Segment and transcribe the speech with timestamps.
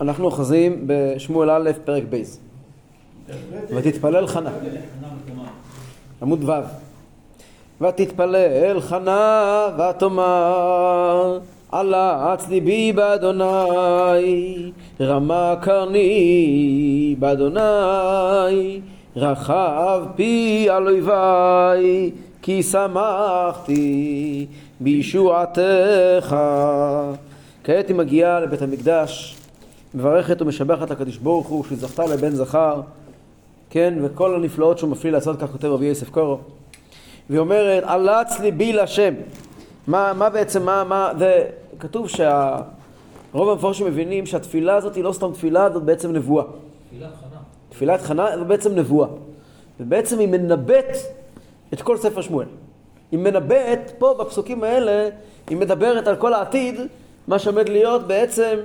[0.00, 2.40] אנחנו אוחזים בשמואל א', פרק בייז.
[3.70, 4.50] ותתפלל חנה.
[6.22, 6.52] עמוד ו'.
[7.80, 11.38] ותתפלל חנה ותאמר
[11.72, 18.80] עלץ ליבי באדוני רמה קרני באדוני
[19.16, 22.10] רחב פי על אויבי
[22.42, 24.46] כי שמחתי
[24.80, 26.36] בישועתך
[27.64, 29.36] כעת היא מגיעה לבית המקדש,
[29.94, 32.80] מברכת ומשבחת לקדוש ברוך הוא שזכתה לבן זכר,
[33.70, 36.38] כן, וכל הנפלאות שהוא מפליא לעשות, כך כותב רבי יוסף קורו.
[37.30, 39.14] והיא אומרת, עלץ ליבי להשם.
[39.86, 41.44] מה, מה בעצם, מה, מה, זה
[41.78, 46.44] כתוב שהרוב המפורשים מבינים שהתפילה הזאת היא לא סתם תפילה, זאת בעצם נבואה.
[46.90, 47.38] תפילת חנה.
[47.68, 49.08] תפילת חנה זה בעצם נבואה.
[49.80, 50.96] ובעצם היא מנבאת
[51.72, 52.46] את כל ספר שמואל.
[53.12, 55.08] היא מנבאת, פה בפסוקים האלה,
[55.50, 56.80] היא מדברת על כל העתיד,
[57.28, 58.56] מה שעומד להיות בעצם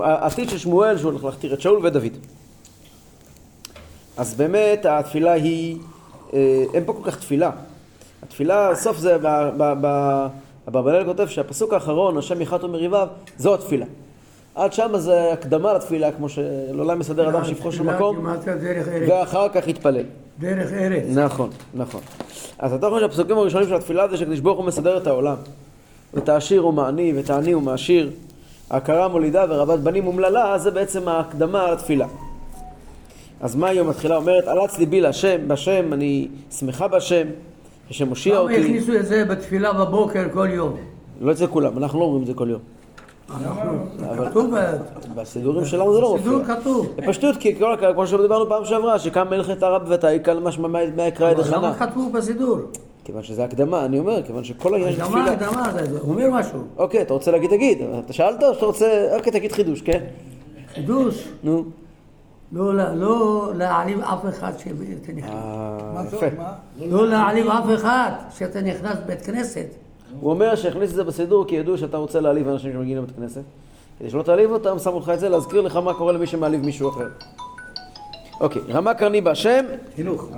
[0.00, 2.12] העתיד של שמואל שהוא הולך להכתיר את שאול ודוד.
[4.16, 5.78] אז באמת התפילה היא,
[6.34, 7.50] אה, אין פה כל כך תפילה.
[8.22, 9.16] התפילה, סוף זה,
[10.68, 13.08] אברבנאל כותב שהפסוק האחרון, השם יחת מריביו,
[13.38, 13.86] זו התפילה.
[14.54, 18.26] עד שם זה הקדמה לתפילה, כמו שלעולם מסדר אדם שפחו של מקום,
[19.08, 20.04] ואחר כך יתפלל.
[20.38, 21.04] דרך ארץ.
[21.14, 22.00] נכון, נכון.
[22.58, 25.36] אז התוכן של הפסוקים הראשונים של התפילה זה שקדוש ברוך הוא מסדר את העולם.
[26.18, 28.10] את העשיר הוא מעני ואת העני הוא מעשיר.
[28.70, 32.06] הכרה מולידה ורבת בנים אומללה, זה בעצם ההקדמה לתפילה.
[33.40, 34.16] אז מה היום מתחילה?
[34.16, 37.26] אומרת, עלץ ליבי להשם, בשם, אני שמחה בשם,
[37.90, 38.54] השם מושיע אותי.
[38.54, 40.76] למה הכניסו את זה בתפילה בבוקר כל יום?
[41.20, 42.60] לא אצל כולם, אנחנו לא אומרים את זה כל יום.
[44.30, 44.54] כתוב
[45.14, 46.32] בסידורים שלנו זה לא מופיע.
[46.32, 46.94] בסידור כתוב.
[47.06, 47.54] פשטות, כי
[47.94, 51.56] כמו שדיברנו פעם שעברה, שקם מלכת הרב ותעיקל משמע מה יקרא ידי חנה.
[51.56, 52.58] למה כתבו בסידור?
[53.08, 55.32] כיוון שזה הקדמה, אני אומר, כיוון שכל העניין של תפילה...
[55.32, 56.60] הקדמה, הקדמה, זה אומר משהו.
[56.76, 57.78] אוקיי, אתה רוצה להגיד, תגיד.
[58.04, 59.08] אתה שאלת או שאתה רוצה...
[59.16, 60.04] אוקיי, תגיד חידוש, כן?
[60.74, 61.28] חידוש?
[61.42, 61.64] נו.
[62.52, 65.30] לא, לא להעליב אף אחד שאתה נכנס.
[65.30, 66.26] אה, יפה.
[66.86, 69.66] לא להעליב אף אחד שאתה נכנס בית כנסת.
[70.20, 73.42] הוא אומר שהכניס את זה בסידור כי ידעו שאתה רוצה להעליב אנשים שמגיעים לבית כנסת.
[73.98, 76.88] כדי שלא תעליב אותם, שמו לך את זה להזכיר לך מה קורה למי שמעליב מישהו
[76.88, 77.08] אחר.
[78.40, 79.64] אוקיי, רמה קרני בהשם.
[79.96, 80.28] חינוך.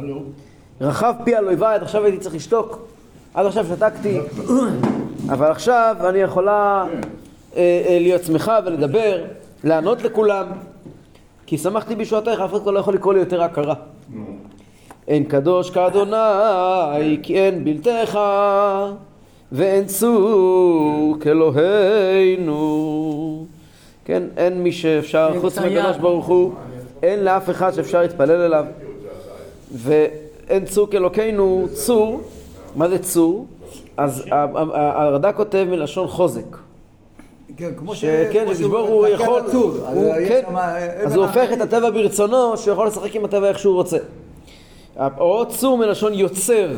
[0.80, 2.78] רחב פי על אויביי, עד עכשיו הייתי צריך לשתוק.
[3.34, 4.18] עד עכשיו שתקתי,
[5.28, 6.84] אבל עכשיו אני יכולה
[7.56, 9.24] אה, אה, להיות שמחה ולדבר,
[9.64, 10.46] לענות לכולם,
[11.46, 13.74] כי שמחתי בישועתך, אף אחד לא יכול לקרוא לי יותר הכרה.
[15.08, 18.18] אין קדוש כאדוני, כי אין בלתך,
[19.52, 22.56] ואין צור כאלוהינו.
[24.04, 26.52] כן, אין מי שאפשר, חוץ מקדוש ברוך הוא,
[27.02, 28.64] אין לאף אחד שאפשר להתפלל אליו.
[30.50, 32.20] ואין צור כאלוקינו, צור,
[32.76, 33.46] מה זה צור?
[33.96, 36.56] אז הרד"ק כותב מלשון חוזק.
[37.56, 39.74] כן, כמו שכן, שגיבור הוא יכול, הוא,
[40.28, 40.42] כן,
[41.04, 43.96] אז הוא הופך את הטבע ברצונו, שהוא יכול לשחק עם הטבע איך שהוא רוצה.
[45.18, 46.68] או צור מלשון יוצר,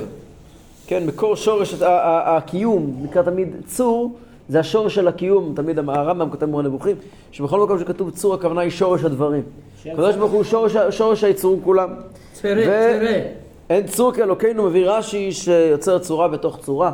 [0.86, 4.12] כן, מקור שורש הקיום, נקרא תמיד צור,
[4.48, 6.96] זה השורש של הקיום, תמיד הרמב"ם כותב מורה נבוכים,
[7.32, 9.42] שבכל מקום שכתוב צור הכוונה היא שורש הדברים.
[9.86, 10.44] הקדוש ברוך הוא
[10.90, 11.88] שורש היצורים כולם.
[12.32, 13.41] צרה, צרה.
[13.72, 16.92] אין צור כאלוקינו מביא רש"י שיוצר צורה בתוך צורה.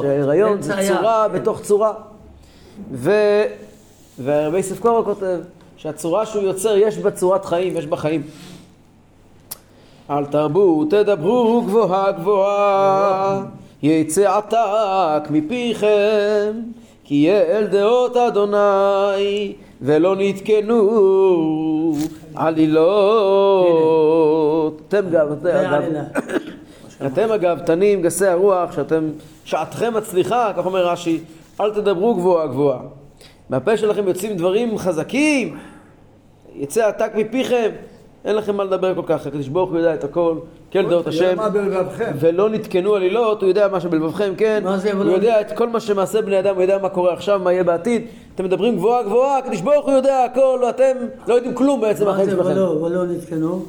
[0.00, 1.92] שהיריון זה צורה בתוך צורה.
[3.02, 5.38] ורבי יוסף קורו כותב
[5.76, 8.22] שהצורה שהוא יוצר יש בה צורת חיים, יש בה חיים.
[10.10, 13.42] אל תרבו תדברו גבוהה גבוהה
[13.82, 16.52] יצא עתק מפיכם
[17.04, 19.52] כי יהיה אל דעות אדוני
[19.82, 21.92] ולא נתקנו
[22.34, 22.82] עלילות.
[24.88, 25.26] אתם גם,
[27.06, 29.04] אתם אגב תנים גסי הרוח שאתם,
[29.44, 31.20] שעתכם מצליחה, כך אומר רש"י,
[31.60, 32.80] אל תדברו גבוהה גבוהה.
[33.50, 35.58] מהפה שלכם יוצאים דברים חזקים,
[36.54, 37.70] יצא עתק מפיכם,
[38.24, 40.36] אין לכם מה לדבר כל כך, הקדוש ברוך הוא יודע את הכל,
[40.72, 41.36] כן דעות השם,
[42.20, 44.62] ולא נתקנו עלילות, הוא יודע מה שבלבבכם, כן,
[44.94, 47.64] הוא יודע את כל מה שמעשה בני אדם, הוא יודע מה קורה עכשיו, מה יהיה
[47.64, 50.92] בעתיד, אתם מדברים גבוהה גבוהה, הקדוש ברוך הוא יודע הכל, ואתם
[51.26, 52.48] לא יודעים כלום בעצם מהחיים שלכם.
[52.48, 53.62] מה זה ולא נתקנו?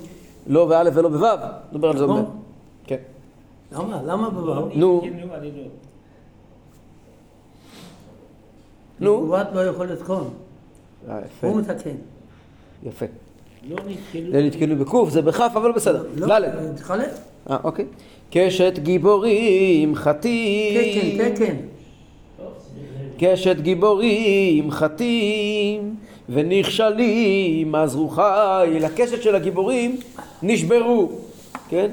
[0.47, 1.27] לא באלף ולא בוו,
[1.71, 2.25] נדבר על זה עוד מעט.
[2.83, 2.97] כן.
[3.71, 3.99] למה?
[4.06, 4.69] למה בוו?
[4.73, 5.01] נו.
[8.99, 9.17] נו.
[9.17, 10.29] תגובת לא יכול לתקון.
[11.09, 11.19] אה.
[11.41, 11.95] הוא מתקן.
[12.83, 13.06] יפה.
[13.69, 14.31] לא נתקלו.
[14.31, 16.04] זה נתקלו בקוף, זה בכף, אבל בסדר.
[16.15, 16.75] לא, ד'.
[16.75, 17.10] תחלק.
[17.50, 17.86] אה, אוקיי.
[18.31, 21.18] קשת גיבורים חטאים.
[21.18, 21.56] כן, כן, כן.
[23.19, 25.95] קשת גיבורים חטאים
[26.30, 29.98] ונכשלים, אז רוחי לקשת של הגיבורים
[30.44, 31.09] נשברו,
[31.69, 31.92] כן?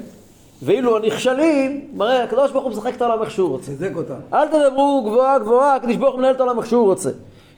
[0.61, 3.71] ואילו הנכשלים, מראה, הקדוש ברוך הוא משחק את העולם איך שהוא רוצה.
[3.95, 4.13] אותם.
[4.33, 7.09] אל תדברו גבוהה גבוהה, הקדוש ברוך הוא מנהל את העולם איך שהוא רוצה.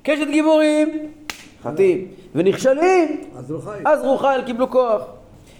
[0.03, 0.89] קשת גיבורים,
[1.63, 3.21] חטאים, ונכשלים,
[3.85, 5.01] אז רוחייל קיבלו כוח.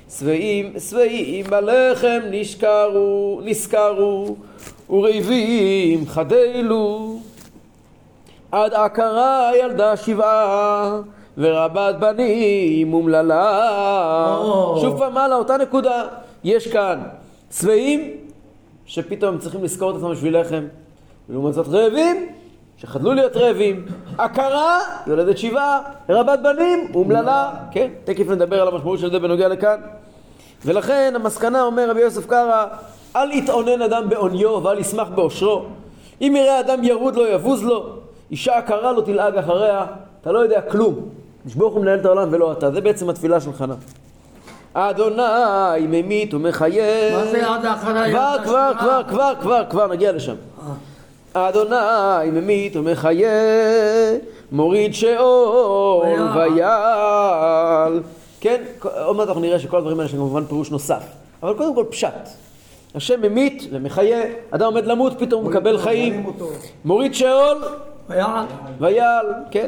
[0.09, 4.35] שבעים, שבעים בלחם נשכרו, נשכרו,
[4.89, 7.19] ורעבים חדלו.
[8.51, 10.99] עד עקרה ילדה שבעה,
[11.37, 14.35] ורבת בנים אומללה.
[14.37, 14.77] או.
[14.81, 16.07] שוב פעם מעלה, אותה נקודה.
[16.43, 17.01] יש כאן
[17.51, 18.11] שבעים,
[18.85, 20.63] שפתאום הם צריכים לזכור את עצמם בשביל לחם.
[21.29, 22.27] ולעומת זאת רעבים,
[22.83, 23.85] שחדלו להיות רעבים.
[24.17, 27.51] עקרה, יולדת שבעה, רבת בנים, אומללה.
[27.71, 29.77] כן, תכף נדבר על המשמעות של זה בנוגע לכאן.
[30.65, 32.65] ולכן המסקנה אומר רבי יוסף קרא,
[33.15, 35.65] אל יתאונן אדם בעוניו ואל ישמח בעושרו.
[36.21, 37.89] אם יראה אדם ירוד לו יבוז לו,
[38.31, 39.85] אישה עקרה לו תלעג אחריה,
[40.21, 40.95] אתה לא יודע כלום.
[41.45, 43.75] נשבור הוא מנהל את העולם ולא אתה, זה בעצם התפילה של חנה.
[44.73, 47.17] אדוני ממית ומחיה.
[47.17, 48.09] מה זה עד האחרונה?
[48.09, 50.35] כבר, כבר, כבר, כבר, כבר, כבר, נגיע לשם.
[51.33, 53.29] אדוני ממית ומחיה,
[54.51, 58.01] מוריד שאול ויעל.
[58.39, 58.63] כן,
[59.05, 61.03] עוד מעט אנחנו נראה שכל הדברים האלה יש להם כמובן פירוש נוסף.
[61.43, 62.29] אבל קודם כל פשט.
[62.95, 64.21] השם ממית ומחיה,
[64.51, 66.25] אדם עומד למות, פתאום הוא מקבל חיים.
[66.85, 67.63] מוריד שאול
[68.79, 69.25] ויעל.
[69.51, 69.67] כן.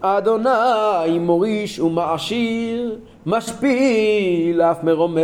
[0.00, 5.22] אדוני מוריש ומעשיר, משפיל אף מרומם,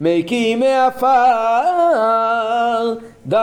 [0.00, 1.06] מקים מעפר,
[3.26, 3.38] דל,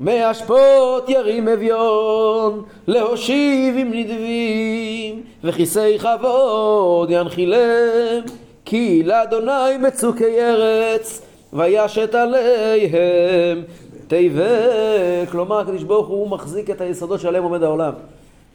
[0.00, 8.22] מאשפות ירים אביון, להושיב עם נדבים, וכיסי כבוד ינחילם,
[8.64, 11.22] כי לאדוני מצוקי ארץ,
[11.52, 13.62] וישת עליהם
[14.06, 17.92] תבל, כלומר הקדוש ברוך הוא מחזיק את היסודות שעליהם עומד העולם.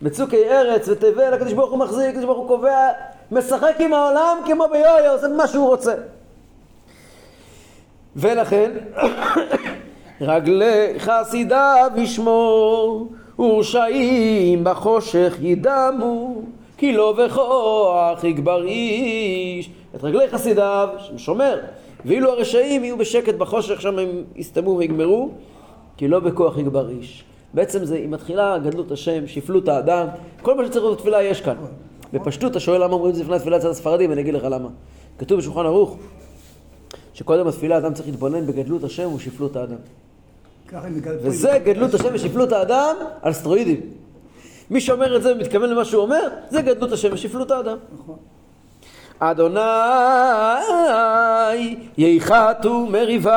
[0.01, 2.89] מצוקי ארץ ותבל, הקדוש ברוך הוא מחזיק, הקדוש ברוך הוא קובע,
[3.31, 5.93] משחק עם העולם כמו ביויו, עושה מה שהוא רוצה.
[8.15, 8.71] ולכן,
[10.21, 16.41] רגלי חסידיו ישמור, ורשעים בחושך ידמו,
[16.77, 19.69] כי לא בכוח יגבר איש.
[19.95, 21.59] את רגלי חסידיו, ששומר,
[22.05, 25.29] ואילו הרשעים יהיו בשקט בחושך, שם הם יסתמו ויגמרו,
[25.97, 27.23] כי לא בכוח יגבר איש.
[27.53, 30.07] בעצם זה, היא מתחילה גדלות השם, שפלות האדם,
[30.41, 31.55] כל מה שצריך בתפילה יש כאן.
[32.13, 34.69] בפשטות, אתה שואל למה אומרים את זה לפני התפילה אצל הספרדים, אני אגיד לך למה.
[35.17, 35.97] כתוב בשולחן ערוך,
[37.15, 39.75] שקודם התפילה אדם צריך להתבונן בגדלות השם ושפלות האדם.
[41.03, 43.81] וזה גדלות השם ושפלות האדם על סטרואידים.
[44.69, 47.77] מי שאומר את זה ומתכוון למה שהוא אומר, זה גדלות השם ושפלות האדם.
[47.99, 48.15] נכון.
[49.19, 49.61] אדוני
[51.97, 53.33] יחתו מריביו,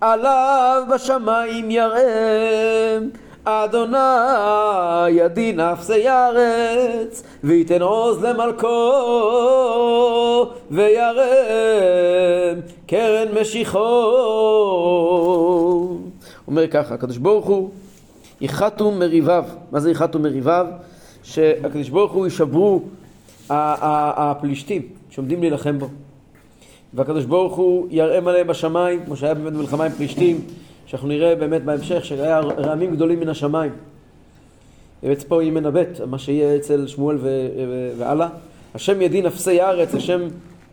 [0.00, 3.10] עליו בשמיים ירם.
[3.50, 8.68] אדוני ידין אפסי ארץ, וייתן עוז למלכו,
[10.70, 13.78] וירם קרן משיחו.
[16.46, 17.70] אומר ככה, הקדוש ברוך הוא
[18.40, 19.44] יחתו מריביו.
[19.72, 20.66] מה זה יחתו מריביו?
[21.22, 22.82] שהקדוש ברוך הוא יישברו
[23.48, 25.88] הפלישתים שעומדים להילחם בו.
[26.94, 30.40] והקדוש ברוך הוא ירעם עליהם בשמיים, כמו שהיה באמת במלחמה עם פלישתים,
[30.90, 33.72] שאנחנו נראה באמת בהמשך, שהיה רעמים גדולים מן השמיים.
[35.02, 38.28] ובעצם פה היא מנבאת, מה שיהיה אצל שמואל ו- ו- והלאה.
[38.74, 40.20] השם ידין אפסי הארץ, השם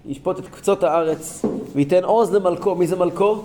[0.06, 2.76] ישפוט את קצות הארץ, וייתן עוז למלכו.
[2.76, 3.42] מי זה מלכו?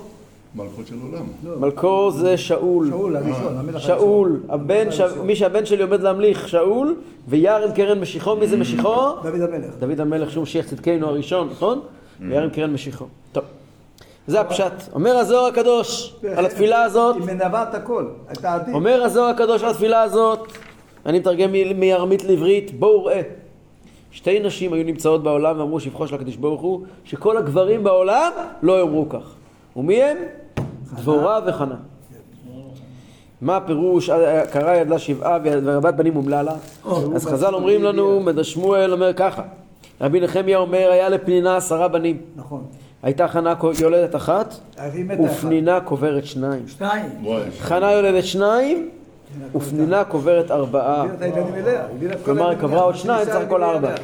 [0.55, 1.61] מלכות של עולם.
[1.61, 2.89] מלכו זה שאול.
[2.89, 5.01] שאול הראשון, המלך שאול, הבן, ש...
[5.25, 6.97] מי שהבן שלי עומד להמליך, שאול,
[7.29, 9.13] וירם קרן משיחו, מי זה משיחו?
[9.23, 9.75] דוד המלך.
[9.79, 11.81] דוד המלך שהוא משיח צדקנו הראשון, נכון?
[12.21, 13.05] וירם קרן משיחו.
[13.33, 13.45] טוב,
[14.27, 14.73] זה הפשט.
[14.95, 18.75] אומר הזוהר הקדוש על התפילה הזאת, היא מנבאה את הכל, את העתיד.
[18.75, 20.53] אומר הזוהר הקדוש על התפילה הזאת,
[21.07, 23.21] אני מתרגם מארמית לעברית, בואו ראה.
[24.11, 28.81] שתי נשים היו נמצאות בעולם ואמרו שבחו של הקדוש ברוך הוא, שכל הגברים בעולם לא
[28.81, 29.35] יאמרו כך.
[29.77, 30.17] ומי הם?
[30.97, 31.77] דבורה וחנה.
[33.41, 36.55] מה הפירוש, אה, קרא ידלה שבעה ורבת בנים אומללה?
[37.15, 39.43] אז חז"ל אומרים לנו, שמואל אומר ככה,
[40.01, 42.17] רבי נחמיה אומר, היה לפנינה עשרה בנים.
[42.37, 42.65] נכון.
[43.03, 44.55] הייתה חנה יולדת אחת.
[45.25, 46.63] ופנינה קוברת שניים.
[47.23, 47.43] וואי.
[47.59, 48.89] חנה יולדת שניים,
[49.55, 51.05] ופנינה קוברת ארבעה.
[52.25, 52.97] כלומר, היא קברה עוד.
[52.97, 53.95] שניים, סך הכל ארבע.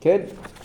[0.00, 0.20] כן?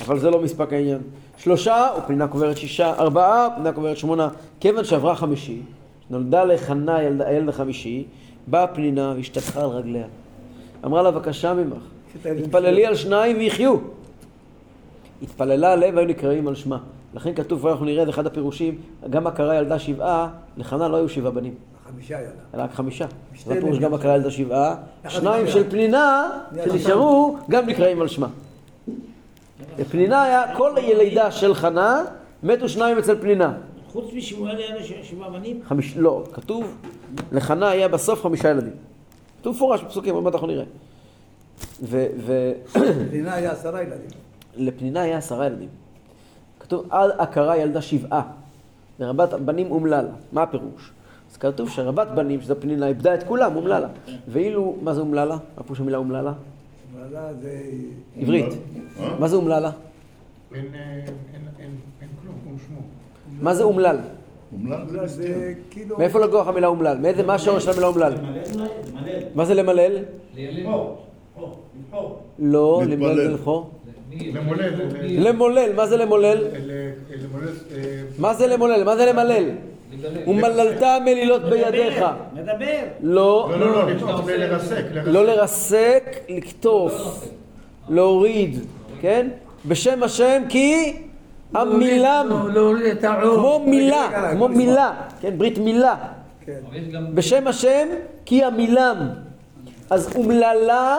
[0.06, 1.02] אבל זה לא מספק העניין.
[1.38, 4.30] שלושה, ופנינה קוברת שישה, ארבעה, ופנינה קוברת שמונה.
[4.60, 5.62] כיוון שעברה חמישי,
[6.10, 8.06] נולדה לחנה הילד, החמישי,
[8.48, 10.06] באה פנינה והשתטחה על רגליה.
[10.86, 11.84] אמרה לה, בבקשה ממך,
[12.26, 13.78] התפללי על שניים ויחיו.
[15.22, 16.78] התפללה עליהם והיו נקראים על שמה.
[17.14, 18.78] לכן כתוב, ואנחנו נראה את אחד הפירושים,
[19.10, 21.54] גם עקרה ילדה שבעה, לחנה לא היו שבעה בנים,
[21.88, 22.64] חמישה ילדה.
[22.64, 23.06] רק חמישה.
[23.46, 23.82] זה הפירוש בנים.
[23.82, 24.76] גם עקרה ילדה שבעה,
[25.08, 26.30] שניים של פנינה,
[26.66, 28.28] שנשארו, גם נקראים על שמה.
[29.78, 32.04] ופנינה היה, כל ילידה של חנה,
[32.44, 33.54] מתו שניים אצל פנינה.
[33.92, 35.60] חוץ משמואל היה שבעה בנים?
[35.68, 35.98] חמיש...
[35.98, 36.76] לא, כתוב,
[37.32, 38.74] לחנה היה בסוף חמישה ילדים.
[39.42, 40.66] כתוב מפורש בפסוקים, עוד מעט אנחנו נראה.
[41.82, 42.06] ו...
[42.18, 42.52] ו...
[43.08, 44.19] מדינה היה עשרה ילדים.
[44.60, 45.70] לפנינה היה עשרה ילדים.
[46.60, 48.22] כתוב, עד עקרה ילדה שבעה,
[49.00, 50.12] ורבת בנים אומללה.
[50.32, 50.92] מה הפירוש?
[51.32, 53.88] אז כתוב שרבת בנים, שזו פנינה, איבדה את כולם, אומללה.
[54.28, 55.38] ואילו, מה זה אומללה?
[55.58, 56.34] מה פירוש המילה אומללה?
[56.96, 57.62] אבל זה...
[58.18, 58.46] עברית.
[59.00, 59.20] אה?
[59.20, 59.72] מה זה אומללה?
[60.56, 61.06] אין, אה,
[62.22, 62.36] כלום.
[63.42, 63.98] מה זה אומלל?
[64.54, 65.98] אומלל זה כאילו...
[65.98, 66.98] מאיפה לקוח המילה אומלל?
[66.98, 68.13] מאיזה, מה השורש של המילה אומלל?
[69.36, 69.98] מה זה למלל?
[72.39, 72.84] לא.
[72.88, 73.70] למלל זה לבחור.
[74.12, 74.74] למולל,
[75.04, 76.38] למולל, מה זה למולל?
[76.48, 76.89] אה,
[78.20, 78.84] מה זה למולל?
[78.84, 79.44] מה זה למלל?
[80.28, 82.06] ומללת מלילות בידיך.
[82.34, 82.66] מדבר.
[83.01, 87.25] לא, לא, לא, לא, לקטוף, ל- לרסק, לא לרסק, לקטוף,
[87.89, 88.60] להוריד,
[89.01, 89.28] כן?
[89.66, 90.94] בשם השם כי
[91.54, 93.36] לא- העור.
[93.36, 95.38] כמו מילה, כמו מילה, כן?
[95.38, 95.96] ברית מילה.
[96.46, 96.54] כן.
[97.13, 97.88] בשם השם
[98.25, 99.10] כי עמילם.
[99.89, 100.98] אז אומללה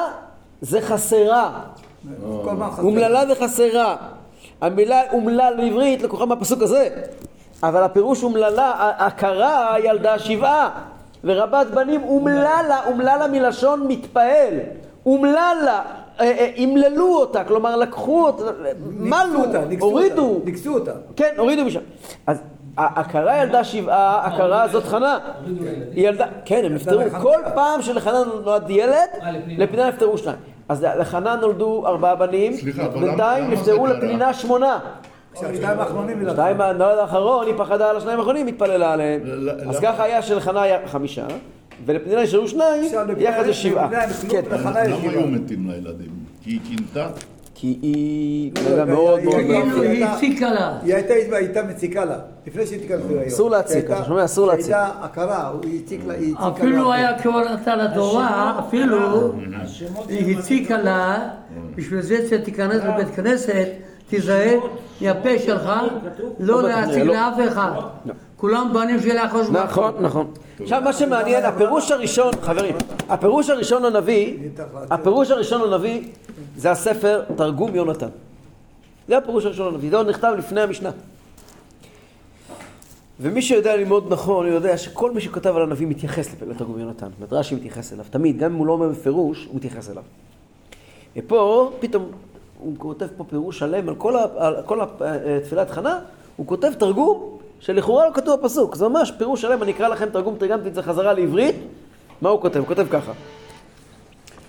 [0.60, 1.60] זה חסרה.
[2.44, 2.82] כל.
[2.82, 3.96] אומללה וחסרה.
[4.60, 6.88] המילה אומלל בעברית לקוחה מהפסוק הזה.
[7.62, 10.70] אבל הפירוש אומללה, הכרה ילדה שבעה.
[11.24, 14.54] ורבת בנים אומללה, אומללה מלשון מתפעל.
[15.06, 15.82] אומללה,
[16.20, 18.44] אה, אה, אמללו אותה, כלומר לקחו אותה,
[18.90, 20.22] מלו, ניקסו אותה, ניקסו הורידו.
[20.22, 20.92] אותה, ניקסו אותה.
[21.16, 21.80] כן, הורידו משם.
[22.26, 22.42] אז
[22.76, 25.18] הכרה ילדה שבעה, הכרה זאת חנה.
[25.94, 27.00] היא ילדה, כן, הם נפטרו.
[27.22, 29.30] כל פעם שלחנה נולד ילד, אה.
[29.58, 30.38] לפנינה נפטרו שניים.
[30.70, 32.52] אז לחנה נולדו ארבעה בנים,
[33.00, 33.88] בינתיים קרה?
[33.92, 34.78] לפנינה שמונה.
[35.40, 36.24] שהשניים האחרונים.
[36.30, 39.20] שתיים מהנולד האחרון, היא פחדה על השניים האחרונים, התפללה עליהם.
[39.68, 39.80] אז?
[39.80, 41.26] ככה היה שלחנה היה חמישה,
[41.86, 43.88] ולפנינה נשארו שניים, יחד זה שבעה.
[44.30, 44.80] כן, למה.
[44.80, 46.10] היו מתים לילדים?
[46.42, 47.08] כי היא קינתה?
[47.60, 49.80] כי היא בן אדם מאוד מאוד היא- מאמין.
[49.90, 50.78] היא- הציקה לה.
[50.82, 53.26] היא הייתה מציקה לה, לפני שהיא תיכנס להיריון.
[53.26, 54.24] אסור להציק, אתה שומע?
[54.24, 54.64] אסור להציק.
[54.64, 56.14] הייתה הכרה, היא הציקה לה.
[56.48, 57.12] אפילו היה
[57.76, 59.32] לה לתורה, אפילו
[60.08, 61.28] היא הציקה לה,
[61.76, 63.68] בשביל זה שתיכנס לבית כנסת,
[64.08, 64.58] תיזהר
[65.00, 65.70] מהפה שלך,
[66.40, 67.14] לא להציג לא.
[67.14, 67.70] לאף אחד.
[68.40, 70.30] כולם בנים של אחוז נכון, נכון.
[70.62, 72.74] עכשיו מה שמעניין, הפירוש הראשון, חברים,
[73.08, 74.36] הפירוש הראשון לנביא,
[74.90, 76.02] הפירוש הראשון לנביא
[76.56, 78.08] זה הספר תרגום יונתן.
[79.08, 80.90] זה הפירוש הראשון לנביא, זה עוד נכתב לפני המשנה.
[83.20, 87.08] ומי שיודע ללמוד נכון, הוא יודע שכל מי שכתב על הנביא מתייחס לתרגום יונתן.
[87.20, 90.02] מדרשי מתייחס אליו, תמיד, גם אם הוא לא אומר בפירוש, הוא מתייחס אליו.
[91.16, 92.10] ופה, פתאום,
[92.58, 95.98] הוא כותב פה פירוש שלם על כל, ה, על כל ה, אה, תפילת חנה,
[96.36, 98.74] הוא כותב תרגום שלכאורה לא כתוב בפסוק.
[98.74, 101.54] זה ממש פירוש שלם, אני אקרא לכם תרגום, תרגמתי את זה חזרה לעברית.
[102.22, 102.58] מה הוא כותב?
[102.58, 103.12] הוא כותב ככה.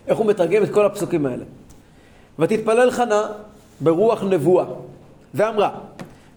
[0.08, 1.44] איך הוא מתרגם את כל הפסוקים האלה.
[2.39, 3.27] ותתפלל חנה
[3.82, 4.65] ברוח נבואה,
[5.34, 5.70] ואמרה,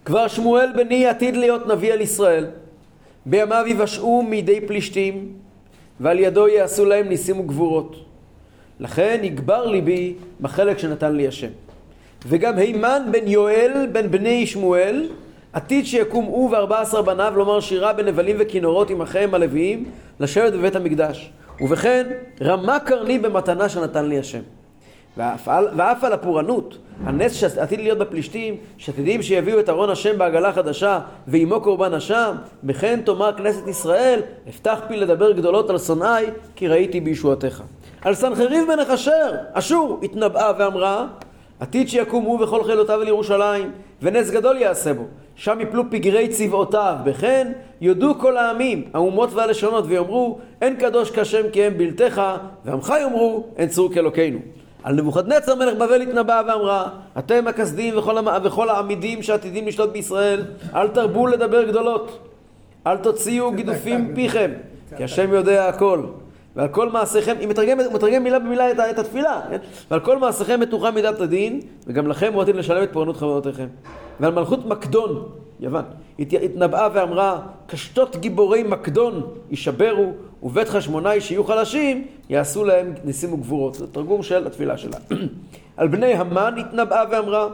[0.05, 2.45] כבר שמואל בני עתיד להיות נביא על ישראל,
[3.25, 5.33] בימיו יבשעו מידי פלישתים,
[5.99, 7.95] ועל ידו יעשו להם ניסים וגבורות.
[8.79, 11.49] לכן יגבר ליבי בחלק שנתן לי השם.
[12.27, 15.09] וגם הימן בן יואל בן בני שמואל
[15.55, 19.85] עתיד שיקום הוא וארבע עשר בניו לומר שירה בנבלים וכינורות עם אחיהם הלוויים
[20.19, 21.31] לשבת בבית המקדש.
[21.61, 22.07] ובכן
[22.41, 24.39] רמה קרני במתנה שנתן לי השם.
[25.17, 30.53] ואף על, ואף על הפורענות, הנס שעתיד להיות בפלישתים, שעתידים שיביאו את ארון השם בעגלה
[30.53, 34.19] חדשה, ועמו קורבן אשם, בכן תאמר כנסת ישראל,
[34.49, 37.63] אפתח פי לדבר גדולות על שונאי, כי ראיתי בישועתך.
[38.01, 41.07] על סנחריב בן אשר, אשור, התנבאה ואמרה,
[41.59, 43.71] עתיד שיקום הוא וכל חילותיו אל ירושלים,
[44.01, 45.03] ונס גדול יעשה בו.
[45.35, 47.51] שם יפלו פגרי צבאותיו, וכן
[47.81, 52.21] יודו כל העמים, האומות והלשונות, ויאמרו, אין קדוש כשם כי הם בלתך,
[52.65, 54.39] ועמך יאמרו, אין צור כאלוקינו.
[54.83, 58.27] על נבוכדנצר מלך בבל התנבאה ואמרה, אתם הכסדים וכל, המ...
[58.43, 60.43] וכל העמידים שעתידים לשלוט בישראל,
[60.75, 62.19] אל תרבו לדבר גדולות.
[62.87, 64.51] אל תוציאו גידופים פיכם,
[64.97, 65.99] כי השם יודע הכל.
[66.55, 69.57] ועל כל מעשיכם, היא מתרגמת, הוא מתרגם מילה במילה את, את התפילה, כן?
[69.91, 73.67] ועל כל מעשיכם מתוחה מידת הדין, וגם לכם עתיד לשלם את פורענות חברותיכם.
[74.19, 75.23] ועל מלכות מקדון,
[75.59, 75.83] יוון,
[76.19, 80.11] הת- התנבאה ואמרה, קשתות גיבורי מקדון יישברו,
[80.43, 83.73] ובית חשמונאי שיהיו חלשים, יעשו להם ניסים וגבורות.
[83.75, 84.97] זה תרגום של התפילה שלה.
[85.77, 87.47] על בני המן התנבאה ואמרה,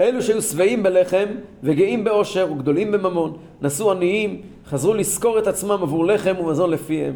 [0.00, 1.26] אלו שהיו שבעים בלחם
[1.62, 7.14] וגאים באושר וגדולים בממון, נשאו עניים, חזרו לשכור את עצמם עבור לחם ומזון לפיהם.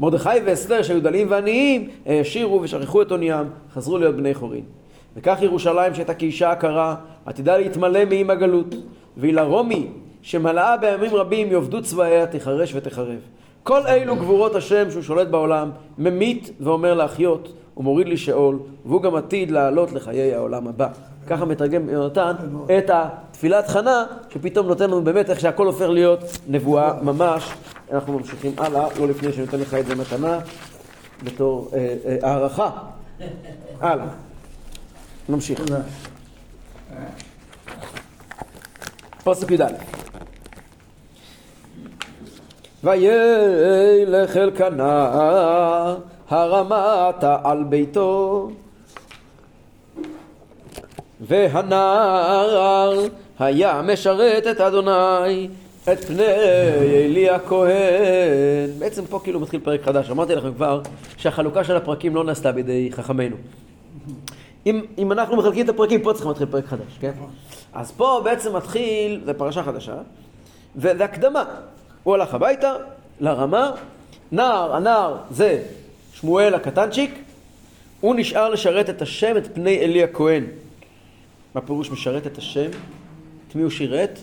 [0.00, 4.62] מרדכי ואסתר שהיו דלים ועניים, העשירו ושכחו את עוניים, חזרו להיות בני חורין.
[5.16, 6.94] וכך ירושלים שהייתה כאישה עקרה,
[7.26, 8.74] עתידה להתמלא מעם הגלות.
[9.16, 9.86] והיא לרומי,
[10.22, 13.18] שמלאה בימים רבים יאבדו צבאיה, תחרש ותחרב.
[13.62, 19.02] כל אלו גבורות השם שהוא שולט בעולם, ממית ואומר להחיות, הוא מוריד לי שאול, והוא
[19.02, 20.88] גם עתיד לעלות לחיי העולם הבא.
[21.26, 22.32] ככה מתרגם יונתן
[22.78, 27.54] את התפילת חנה, שפתאום נותן לנו באמת איך שהכל הופך להיות נבואה ממש.
[27.92, 30.38] אנחנו ממשיכים הלאה, לא לפני שאני נותן לך את זה מתנה,
[31.24, 32.70] בתור אה, אה, הערכה.
[33.80, 34.06] הלאה.
[35.28, 35.60] נמשיך.
[39.24, 39.64] פוסק י"א
[42.84, 45.94] וילך אלקנה
[46.28, 48.50] הרמת על ביתו
[51.20, 52.98] והנער
[53.38, 55.48] היה משרת את אדוני
[55.92, 56.24] את פני
[57.04, 58.70] אלי הכהן.
[58.78, 60.10] בעצם פה כאילו מתחיל פרק חדש.
[60.10, 60.80] אמרתי לכם כבר
[61.16, 63.36] שהחלוקה של הפרקים לא נעשתה בידי חכמינו.
[64.66, 67.12] אם, אם אנחנו מחלקים את הפרקים, פה צריך להתחיל פרק חדש, כן?
[67.72, 69.94] אז פה בעצם מתחיל, זה פרשה חדשה,
[70.76, 71.44] וזה הקדמה.
[72.02, 72.74] הוא הלך הביתה,
[73.20, 73.70] לרמה,
[74.32, 75.62] נער, הנער זה
[76.12, 77.18] שמואל הקטנצ'יק,
[78.00, 80.44] הוא נשאר לשרת את השם, את פני אלי הכהן.
[81.54, 82.70] מה פירוש משרת את השם?
[83.48, 84.18] את מי הוא שירת?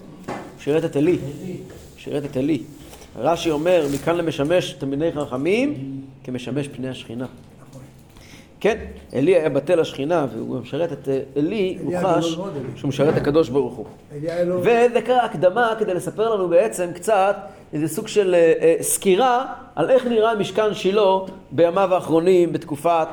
[0.60, 0.96] שירת את.
[0.96, 2.64] הוא שירת את אלי.
[3.18, 7.26] רש"י אומר, מכאן למשמש תלמידי חכמים, כמשמש פני השכינה.
[8.60, 8.78] כן,
[9.14, 12.38] אלי היה בטל השכינה והוא משרת את אה, אלי, הוא חש.
[12.76, 13.86] שהוא משרת את הקדוש ברוך הוא.
[14.62, 17.38] וזה קרה הקדמה כדי לספר לנו בעצם קצת
[17.74, 19.46] איזה סוג של אה, אה, סקירה
[19.76, 21.18] על איך נראה משכן שילה
[21.52, 23.08] בימיו האחרונים בתקופת,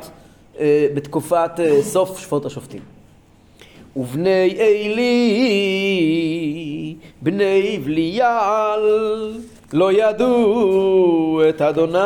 [0.61, 2.83] אה, בתקופת אה, סוף שפוט השופטים.
[3.97, 5.05] ובני עלי,
[7.23, 8.81] בני בליעל,
[9.73, 11.99] לא ידעו את אדוני.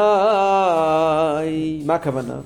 [1.86, 2.36] מה הכוונה?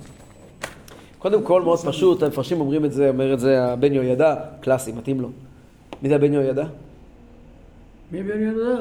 [1.18, 5.20] קודם כל מאוד פשוט, המפרשים אומרים את זה, אומר את זה הבן יהוידע, קלאסי, מתאים
[5.20, 5.28] לו.
[6.02, 6.64] מי זה הבן יהוידע?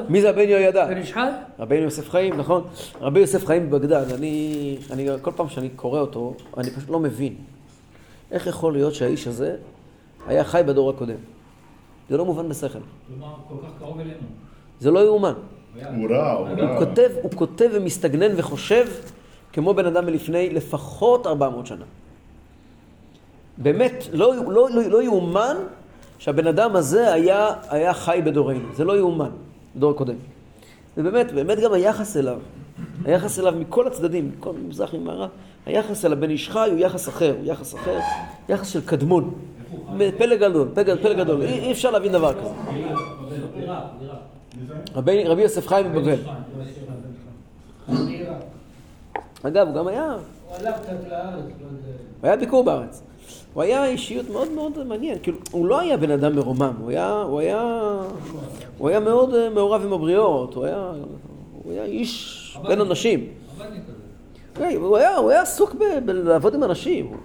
[0.08, 0.86] מי זה הבן יהוידע?
[0.86, 1.28] בן איש חי?
[1.58, 2.62] רבינו יוסף חיים, נכון?
[3.00, 7.34] רבי יוסף חיים בבגדד, אני, אני כל פעם שאני קורא אותו, אני פשוט לא מבין.
[8.30, 9.56] איך יכול להיות שהאיש הזה
[10.26, 11.14] היה חי בדור הקודם?
[12.10, 12.78] זה לא מובן בשכל.
[13.06, 14.26] כלומר, כל כך קרוב אלינו.
[14.80, 15.32] זה לא יאומן.
[15.74, 16.78] הוא רע, הוא רע.
[16.78, 18.86] כותב, הוא כותב ומסתגנן וחושב
[19.52, 21.84] כמו בן אדם מלפני לפחות 400 שנה.
[23.58, 25.56] באמת, לא, לא, לא, לא יאומן
[26.18, 28.74] שהבן אדם הזה היה, היה חי בדורנו.
[28.74, 29.30] זה לא יאומן,
[29.76, 30.14] בדור הקודם.
[30.96, 32.38] ובאמת, באמת גם היחס אליו,
[33.04, 35.28] היחס אליו מכל הצדדים, מכל מזרח ממערב,
[35.66, 37.98] היחס אל הבן איש חי הוא יחס אחר, הוא יחס אחר,
[38.48, 39.34] יחס של קדמון.
[40.18, 42.54] פלא גדול, פלא, גדול, אי, אפשר להבין דבר כזה.
[44.94, 46.18] רבי, יוסף חיים מבבל.
[49.42, 50.70] אגב, הוא גם היה, הוא לא.
[52.20, 53.02] הוא היה ביקור בארץ.
[53.54, 57.12] הוא היה אישיות מאוד מאוד מעניין, כאילו, הוא לא היה בן אדם מרומם, הוא היה,
[57.12, 57.90] הוא היה,
[58.78, 60.92] הוא היה מאוד אה, מעורב עם הבריות, הוא היה,
[61.62, 63.26] הוא היה איש בין אנשים.
[64.54, 67.16] כן, הוא היה, הוא היה עסוק בלעבוד עם אנשים.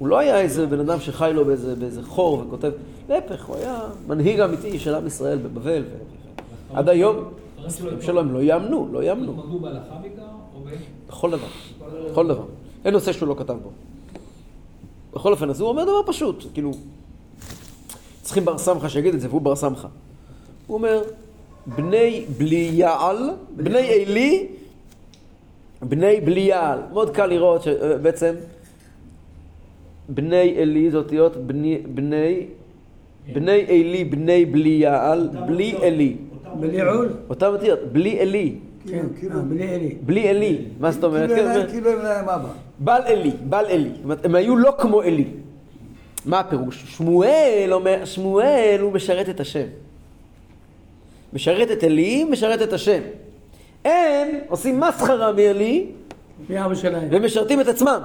[0.00, 2.72] הוא, לא היה איזה בן אדם שחי לו באיזה, באיזה חור וכותב,
[3.08, 5.82] להפך, הוא היה מנהיג אמיתי של עם ישראל בבבל.
[6.74, 7.16] עד היום,
[8.00, 9.32] שלו הם לא יאמנו, לא יאמנו.
[9.32, 10.22] התמקדו בהלכה בעיקר.
[11.08, 11.46] בכל דבר,
[12.10, 12.44] בכל דבר.
[12.84, 13.70] אין נושא שהוא לא כתב בו.
[15.14, 16.70] בכל אופן, אז הוא אומר דבר פשוט, כאילו,
[18.22, 19.88] צריכים בר סמכה שיגיד את זה, והוא בר סמכה.
[20.66, 21.02] הוא אומר,
[21.66, 24.46] בני בליעל, בני עלי,
[25.82, 26.78] בני בליעל.
[26.92, 28.34] מאוד קל לראות שבעצם
[30.14, 32.46] בני עלי זה אותיות בני, בני,
[33.32, 36.16] בני עלי, בני בליעל, בלי עלי.
[36.60, 37.08] בליעול?
[37.30, 38.54] אותם אותיות, בלי עלי,
[38.88, 39.94] כן, כאילו- אה, בלי אלי.
[40.06, 40.58] בלי עלי.
[40.80, 41.28] מה זאת אומרת?
[41.30, 42.48] כאילו כן, אין להם- אומר- כאילו אין להם אבא.
[42.78, 43.88] בל אלי, בל אלי.
[43.94, 45.24] זאת אומרת, הם היו לא כמו אלי.
[46.26, 46.84] מה הפירוש?
[46.96, 49.66] שמואל אומר, שמואל הוא משרת את השם.
[51.32, 53.00] משרת את אלי, משרת את השם.
[53.84, 55.86] הם עושים מסחרה מאלי?
[57.10, 58.00] ומשרתים את עצמם.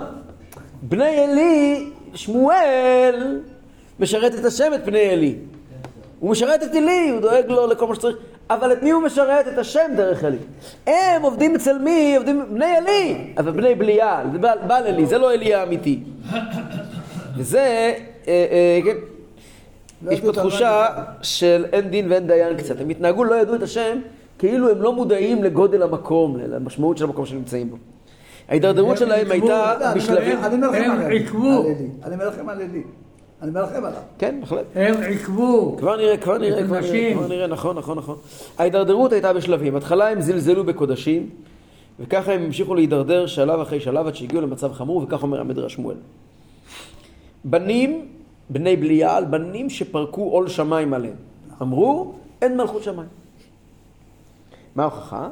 [0.83, 3.41] בני אלי, שמואל
[3.99, 5.35] משרת את השם, את פני אלי.
[6.19, 8.17] הוא משרת את אלי, הוא דואג לו לכל מה שצריך,
[8.49, 9.47] אבל את מי הוא משרת?
[9.47, 10.37] את השם דרך אלי.
[10.87, 12.15] הם עובדים אצל מי?
[12.15, 15.99] עובדים בני אלי, אבל בני בליעל, זה בעל, בעל אלי, זה לא אלי האמיתי.
[17.37, 17.93] וזה, אה,
[18.27, 18.97] אה, כן,
[20.01, 20.87] לא יש פה תחושה
[21.21, 22.81] של אין דין ואין דיין קצת.
[22.81, 23.97] הם התנהגו, לא ידעו את השם,
[24.39, 27.77] כאילו הם לא מודעים לגודל המקום, למשמעות של המקום שנמצאים בו.
[28.49, 30.37] ההידרדרות שלהם הייתה בשלבים...
[30.43, 31.11] אני עליהם.
[31.11, 31.61] עיכבו.
[31.61, 31.87] על אלי.
[32.03, 32.83] אני מלחם על אלי.
[33.41, 34.01] אני מלחם עליו.
[34.17, 34.65] כן, בהחלט.
[34.75, 35.75] הם עיכבו.
[35.79, 37.13] כבר נראה, כבר נראה, כבר נראה.
[37.13, 38.17] כבר נראה, נכון, נכון, נכון.
[38.57, 39.73] ההידרדרות הייתה בשלבים.
[39.73, 41.29] בהתחלה הם זלזלו בקודשים,
[41.99, 45.95] וככה הם המשיכו להידרדר שלב אחרי שלב עד שהגיעו למצב חמור, וכך אומר המדרש שמואל.
[47.43, 48.07] בנים,
[48.49, 51.15] בני בליעל, בנים שפרקו עול שמיים עליהם.
[51.61, 53.09] אמרו, אין מלכות שמיים.
[54.75, 55.29] מה ההוכחה?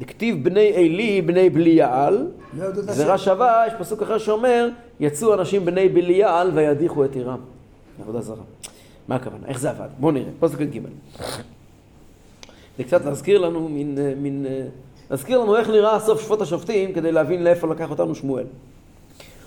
[0.00, 2.26] דכתיב בני עלי בני בליעל,
[2.58, 3.24] לא גזירה השם.
[3.24, 4.68] שווה, יש פסוק אחר שאומר,
[5.00, 7.40] יצאו אנשים בני בליעל וידיחו את עירם.
[8.02, 8.42] עבודה זרה.
[9.08, 9.46] מה הכוונה?
[9.46, 9.88] איך זה עבד?
[9.98, 10.78] בואו נראה, פסוק ג'
[12.78, 14.62] זה קצת להזכיר לנו מין, אה, מין, אה,
[15.10, 18.44] להזכיר לנו איך נראה סוף שפוט השופטים כדי להבין לאיפה לקח אותנו שמואל.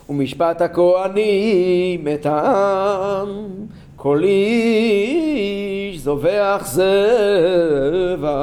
[0.10, 3.48] ומשפט הכהנים את העם,
[3.96, 8.34] כל איש זובח זבח,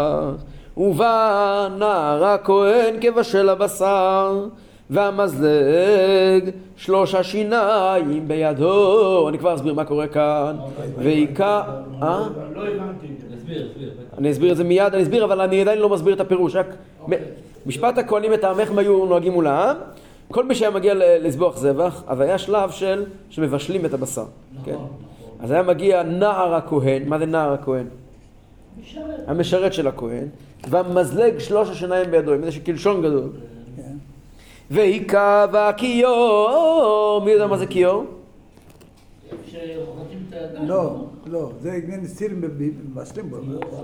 [0.80, 4.46] ובא נער הכהן כבשל הבשר,
[4.90, 9.28] והמזלג שלוש השיניים בידו.
[9.28, 10.56] אני כבר אסביר מה קורה כאן.
[10.98, 11.62] והיכה...
[12.02, 12.20] אה?
[12.54, 13.06] לא הבנתי.
[13.36, 13.90] תסביר, תסביר.
[14.18, 16.56] אני אסביר את זה מיד, אני אסביר, אבל אני עדיין לא מסביר את הפירוש.
[16.56, 16.66] רק
[17.66, 18.32] משפט הכהנים
[18.70, 19.76] הם היו נוהגים מול העם.
[20.32, 24.24] כל מי שהיה מגיע ל- לזבוח זבח, אז היה שלב של שמבשלים את הבשר.
[24.64, 24.76] כן?
[25.40, 27.86] אז היה מגיע נער הכהן, מה זה נער הכהן?
[29.26, 30.26] המשרת של הכהן,
[30.68, 33.30] והמזלג שלוש השיניים בידו, עם איזה קלשון גדול.
[33.76, 33.96] כן.
[34.70, 38.04] והיכה והכיור, מי יודע מה זה כיור?
[40.66, 43.36] לא, לא, זה עניין סיר מבשלים בו,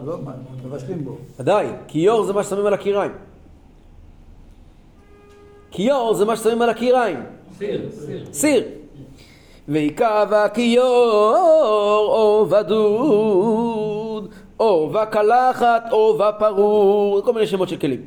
[0.07, 0.33] לא מה,
[0.65, 1.17] מבשלים בו.
[1.41, 3.13] ודאי, כיור זה מה ששמים על הקיריים.
[5.71, 7.19] כיור זה מה ששמים על הקיריים.
[7.59, 8.27] סיר, סיר.
[8.33, 8.65] סיר.
[9.69, 11.35] והיכה והכיור,
[12.09, 12.47] או
[14.61, 18.01] או וקלחת, או ופרור, כל מיני שמות של כלים.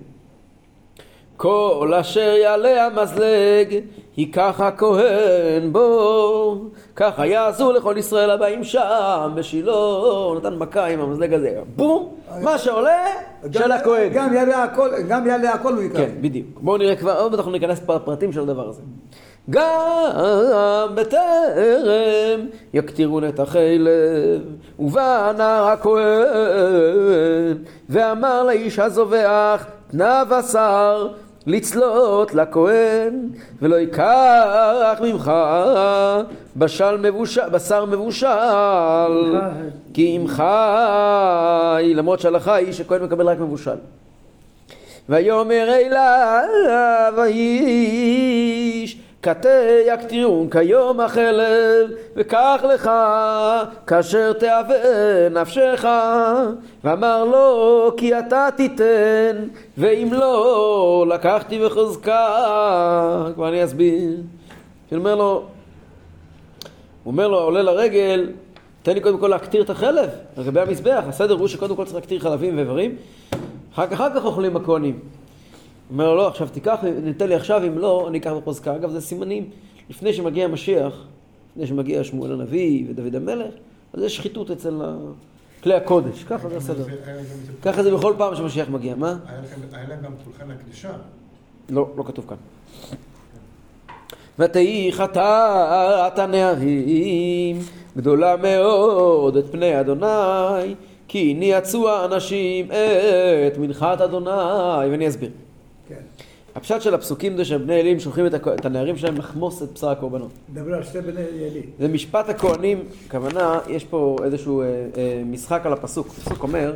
[1.38, 3.80] כל אשר יעלה המזלג,
[4.18, 6.56] ייקח הכהן בו.
[6.96, 9.74] ככה יעשו לכל ישראל הבאים שם, בשילה,
[10.38, 11.60] נתן מכה עם המזלג הזה.
[11.76, 13.06] בום, מה שעולה,
[13.54, 14.10] של הכהן.
[14.14, 15.98] גם יעלה הכל, גם יעלה הכל הוא ייקח.
[15.98, 16.60] כן, בדיוק.
[16.62, 18.82] בואו נראה כבר, עוד מעט אנחנו ניכנס לפרטים של הדבר הזה.
[19.50, 22.40] גם בטרם
[22.74, 24.42] יקטירון את החלב,
[24.80, 27.58] ובא נער הכהן,
[27.90, 31.08] ואמר לאיש הזובח, תנה בשר
[31.48, 33.30] לצלות לכהן,
[33.62, 35.32] ולא ייקח ממך
[36.58, 38.28] בשל מבושל, בשר מבושל,
[39.94, 43.76] כי אם חי, למרות שההלכה היא שכהן מקבל רק מבושל.
[45.10, 49.50] ויאמר אליו האיש כתה
[49.88, 52.90] יקטירון כיום החלב וקח לך
[53.88, 55.86] כאשר תאווה נפשך.
[56.84, 62.28] ואמר לו כי אתה תיתן ואם לא לקחתי בחזקה
[63.36, 64.10] כבר אני אסביר.
[64.90, 65.44] הוא אומר לו
[67.04, 68.30] הוא אומר לו עולה לרגל
[68.84, 70.10] תן לי קודם כל להקטיר את החלב.
[70.38, 72.96] לגבי המזבח הסדר הוא שקודם כל צריך להקטיר חלבים ואיברים
[73.74, 75.00] אחר כך, אחר כך אוכלים הכהנים.
[75.92, 78.76] אומר לו, לא, עכשיו תיקח, ניתן לי עכשיו, אם לא, אני אקח בחוזקה.
[78.76, 79.50] אגב, זה סימנים.
[79.90, 81.06] לפני שמגיע המשיח,
[81.52, 83.54] לפני שמגיע שמואל הנביא ודוד המלך,
[83.94, 84.82] אז יש שחיתות אצל
[85.64, 86.24] כלי הקודש.
[86.24, 86.86] ככה זה הסדר.
[87.62, 88.96] ככה זה בכל פעם שמשיח מגיע.
[88.96, 89.18] מה?
[89.72, 90.90] היה להם גם פולחן לקדושה.
[91.70, 92.38] לא, לא כתוב כאן.
[94.40, 97.60] ותהי חטאת הנערים
[97.98, 100.76] גדולה מאוד את פני אדוני
[101.08, 102.68] כי ניאצו האנשים
[103.48, 105.30] את מנחת אדוני ואני אסביר.
[106.60, 108.48] הפשט של הפסוקים זה שבני אלים שולחים את, הכ...
[108.48, 110.30] את הנערים שלהם לחמוס את בשר הקורבנות.
[110.52, 111.62] נדבר על שתי בני אלי.
[111.80, 116.08] זה משפט הכהנים, הכוונה, יש פה איזשהו אה, אה, משחק על הפסוק.
[116.08, 116.74] הפסוק אומר,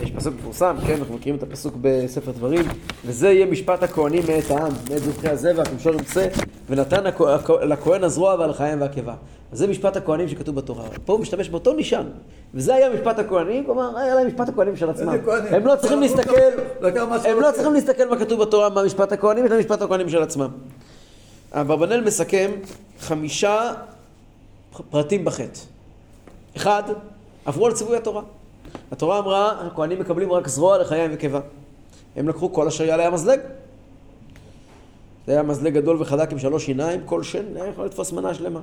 [0.00, 2.64] יש פסוק מפורסם, כן, אנחנו מכירים את הפסוק בספר דברים,
[3.04, 6.28] וזה יהיה משפט הכהנים מאת העם, מאת זבחי הזבח, עם ימצא,
[6.70, 7.04] ונתן.
[7.62, 9.14] לכהן הזרוע ועל החיים והקיבה.
[9.52, 10.84] אז זה משפט הכהנים שכתוב בתורה.
[11.04, 12.06] פה הוא משתמש באותו נישן,
[12.54, 15.16] וזה היה משפט הכהנים, כלומר, היה להם משפט הכהנים של עצמם.
[15.50, 16.32] הם לא צריכים להסתכל,
[17.24, 17.50] הם לא.
[17.52, 20.48] צריכים להסתכל מה כתוב בתורה, מה משפט הכהנים, יש להם משפט הכהנים של עצמם.
[21.52, 22.50] אברבנאל מסכם
[23.00, 23.72] חמישה
[24.90, 25.60] פרטים בחטא.
[26.56, 26.82] אחד,
[27.44, 28.22] עברו על ציווי התורה.
[28.92, 31.40] התורה אמרה, הכהנים מקבלים רק זרוע לחיים וקיבה.
[32.16, 33.40] הם לקחו כל אשר יעלה המזלג.
[35.26, 38.60] זה היה מזלג גדול וחזק עם שלוש שיניים, כל שן היה יכול לתפוס מנה שלמה.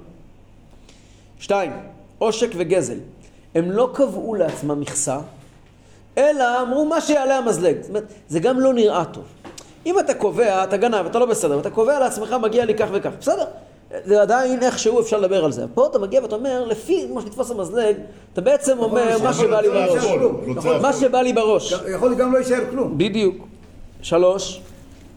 [1.40, 1.72] שתיים,
[2.18, 2.98] עושק וגזל.
[3.56, 5.20] הם לא קבעו לעצמם מכסה,
[6.18, 7.82] אלא אמרו מה שיעלה המזלג.
[7.82, 9.24] זאת אומרת, זה גם לא נראה טוב.
[9.86, 13.12] אם אתה קובע, אתה גנב, אתה לא בסדר, אתה קובע לעצמך מגיע לי כך וכך,
[13.20, 13.46] בסדר.
[14.06, 15.66] זה עדיין איכשהו אפשר לדבר על זה.
[15.74, 17.96] פה אתה מגיע ואתה אומר, לפי מה שנתפוס המזלג,
[18.34, 20.06] אתה בעצם אומר מה שבא לי לא בראש.
[20.82, 21.74] מה שבא לי בראש.
[21.94, 22.98] יכול גם לא יישאר כלום.
[22.98, 23.36] בדיוק.
[24.02, 24.62] שלוש,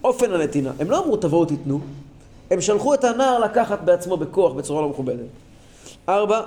[0.05, 0.73] אופן הנתינה.
[0.81, 1.81] הם לא אמרו תבואו תיתנו,
[2.51, 5.27] הם שלחו את הנער לקחת בעצמו בכוח בצורה לא מכובדת.
[6.09, 6.41] ארבע,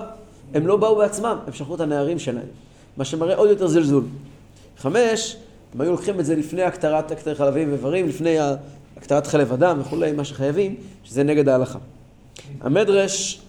[0.53, 2.47] הם לא באו בעצמם, הם שלחו את הנערים שלהם,
[2.97, 4.03] מה שמראה עוד יותר זלזול.
[4.77, 5.37] חמש,
[5.73, 8.37] הם היו לוקחים את זה לפני הקטרת הקטר חלבים ואיברים, לפני
[8.97, 11.79] הקטרת חלב אדם וכולי, מה שחייבים, שזה נגד ההלכה.
[12.61, 13.41] המדרש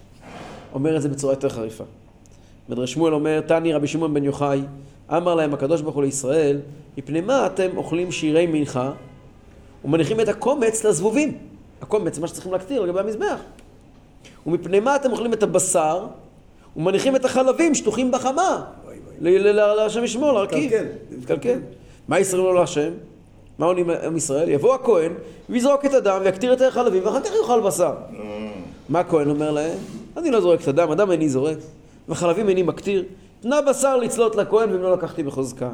[0.73, 1.85] אומר את זה בצורה יותר חריפה.
[2.69, 4.61] מדרש שמואל אומר, תני רבי שמעון בן יוחאי,
[5.11, 6.61] אמר להם הקדוש ברוך הוא לישראל,
[6.99, 8.93] מפני מה אתם אוכלים שירי מנחה
[9.85, 11.39] ומניחים את הקומץ לזבובים?
[11.83, 13.41] הקומץ, מה שצריכים להקטיר לגבי המזבח.
[14.47, 16.07] ומפני מה אתם אוכלים את הבשר
[16.77, 18.65] ומניחים את החלבים שטוחים בחמה?
[19.21, 20.73] להשם ישמור, להרכיב.
[20.73, 20.87] לקלקל.
[21.23, 21.59] לקלקל.
[22.09, 22.91] מה ישראל לו להשם?
[23.59, 24.49] מה עונים עם ישראל?
[24.49, 25.13] יבוא הכהן
[25.49, 27.93] ויזרוק את הדם ויקטיר את החלבים ואחר כך יאכל בשר.
[28.89, 29.79] מה הכהן אומר להם?
[30.17, 31.59] אני לא זורק את הדם, הדם איני זורק,
[32.09, 33.05] וחלבים איני מקטיר.
[33.41, 35.71] תנה בשר לצלות לכהן ואם לא לקחתי בחוזקה.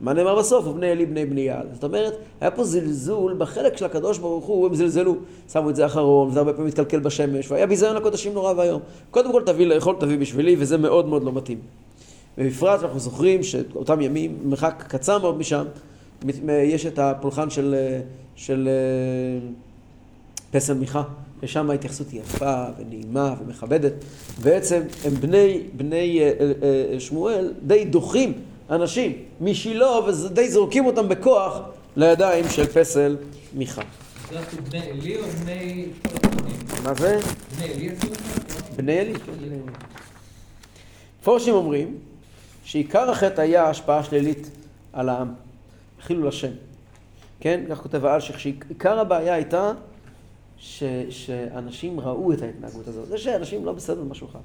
[0.00, 0.66] מה נאמר בסוף?
[0.66, 1.66] ובני אלי בני בליעל.
[1.72, 5.16] זאת אומרת, היה פה זלזול בחלק של הקדוש ברוך הוא, הם זלזלו.
[5.52, 8.80] שמו את זה אחרון, וזה הרבה פעמים מתקלקל בשמש, והיה ביזיון לקודשים נורא ואיום.
[9.10, 11.58] קודם כל תביא לאכול, תביא בשבילי, וזה מאוד מאוד לא מתאים.
[12.38, 15.64] ובפרט אנחנו זוכרים שאותם ימים, מרחק קצר מאוד משם,
[16.48, 17.74] יש את הפולחן של,
[18.36, 19.48] של אה,
[20.50, 21.02] פסל מיכה,
[21.42, 23.92] ושם ההתייחסות היא יפה ונעימה ומכבדת.
[24.42, 26.52] בעצם הם בני, בני אה, אה,
[26.92, 28.32] אה, שמואל די דוחים
[28.70, 31.60] אנשים משילה ודי זורקים אותם בכוח
[31.96, 33.16] לידיים של פסל
[33.54, 33.82] מיכה.
[36.84, 37.20] מה זה?
[38.76, 39.14] בני אלי.
[39.14, 39.60] כן, בני אלי.
[41.20, 41.98] מפורשים אומרים
[42.64, 44.50] שעיקר החטא היה השפעה שלילית
[44.92, 45.32] על העם,
[46.02, 46.50] חילול השם.
[47.40, 49.72] כן, כך כותב האלשיך, שעיקר הבעיה הייתה
[50.60, 53.08] ש, שאנשים ראו את ההתנהגות הזאת.
[53.08, 54.38] זה שאנשים לא בסדר במשהו אחד.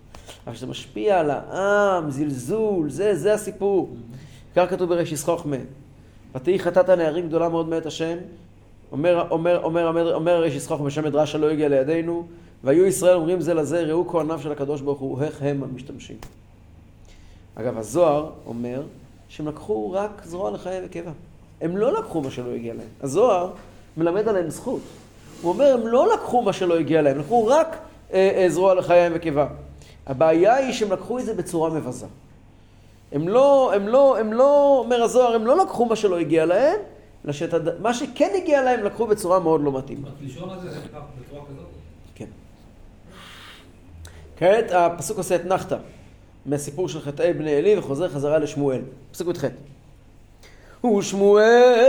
[0.48, 3.96] אבל שזה משפיע על העם, זלזול, זה, זה הסיפור.
[4.56, 5.56] כך כתוב בראשית חוכמה.
[6.36, 8.18] ותהי חטאת הנערים גדולה מאוד מאת השם.
[8.92, 12.28] אומר, אומר, אומר, אומר, אומר ראשית חוכמה, שם מדרשה לא הגיע לידינו.
[12.64, 16.18] והיו ישראל אומרים זה לזה, ראו כהניו של הקדוש ברוך הוא, איך הם המשתמשים.
[17.56, 18.82] אגב, הזוהר אומר
[19.30, 21.12] שהם לקחו רק זרוע לחיי וקבע.
[21.62, 22.88] הם לא לקחו מה שלא הגיע להם.
[23.02, 23.52] הזוהר
[23.98, 24.82] מלמד עליהם זכות.
[25.42, 27.78] הוא אומר, הם לא לקחו מה שלא הגיע להם, לקחו רק
[28.14, 29.48] אה, אה, זרוע לחיים וקיבה.
[30.08, 32.06] הבעיה היא שהם לקחו את זה בצורה מבזה.
[33.12, 36.80] הם לא, הם לא, הם לא, אומר הזוהר, הם לא לקחו מה שלא הגיע להם,
[37.26, 40.08] אלא שמה שכן הגיע להם לקחו בצורה מאוד לא מתאימה.
[40.22, 41.66] לישון על זה, בצורה כזאת?
[42.16, 42.26] כן.
[44.38, 45.78] כעת הפסוק עושה אתנחתא
[46.46, 48.82] מהסיפור של חטאי בני עלי וחוזר חזרה לשמואל.
[49.12, 49.46] פסוק י"ח.
[50.98, 51.86] ושמואל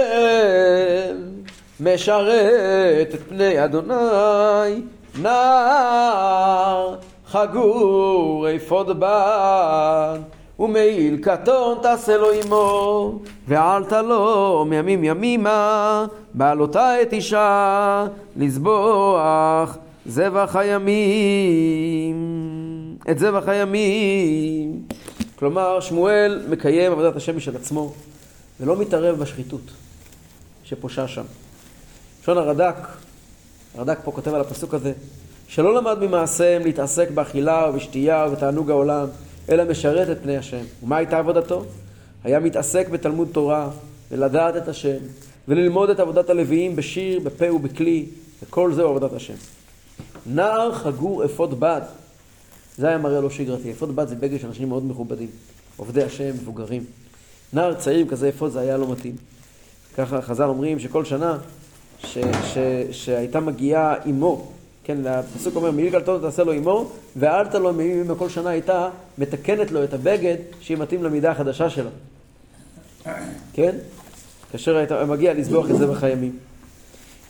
[1.81, 4.83] משרת את פני אדוני
[5.19, 10.19] נער חגור אפוד בד
[10.59, 22.17] ומעיל קטון תעשה לו עמו ועלת לו מימים ימימה בעלותה את אישה לזבוח זבח הימים
[23.11, 24.83] את זבח הימים
[25.39, 27.93] כלומר שמואל מקיים עבודת השם משל עצמו
[28.61, 29.71] ולא מתערב בשחיתות
[30.65, 31.23] שפושה שם.
[32.27, 32.75] לשון הרד"ק,
[33.75, 34.93] הרד"ק פה כותב על הפסוק הזה,
[35.49, 39.09] שלא למד ממעשיהם להתעסק באכילה ובשתייה ובתענוג העולם,
[39.49, 40.63] אלא משרת את פני השם.
[40.83, 41.65] ומה הייתה עבודתו?
[42.25, 43.71] היה מתעסק בתלמוד תורה,
[44.11, 44.97] ולדעת את השם,
[45.49, 48.07] וללמוד את עבודת הלוויים בשיר, בפה ובכלי,
[48.43, 49.35] וכל זהו עבודת השם.
[50.27, 51.81] נער חגור אפוד בד,
[52.77, 53.73] זה היה מראה לא שגרתי.
[53.73, 55.29] אפוד בד זה בגד של אנשים מאוד מכובדים,
[55.77, 56.85] עובדי השם, מבוגרים.
[57.53, 59.17] נער צעיר כזה אפוד זה היה לא מתאים.
[59.97, 61.39] ככה חז"ל אומרים שכל שנה
[62.07, 62.59] ש, ש,
[62.91, 64.47] שהייתה מגיעה אמו,
[64.85, 68.89] כן, הפסוק אומר, מעיל גלתות תעשה לו אמו, ואלת לו מימים כל שנה הייתה
[69.19, 71.91] מתקנת לו את הבגד שיהיה מתאים למידה החדשה שלו.
[73.53, 73.77] כן?
[74.53, 76.37] כאשר הייתה מגיע לזבוח את זבח הימים.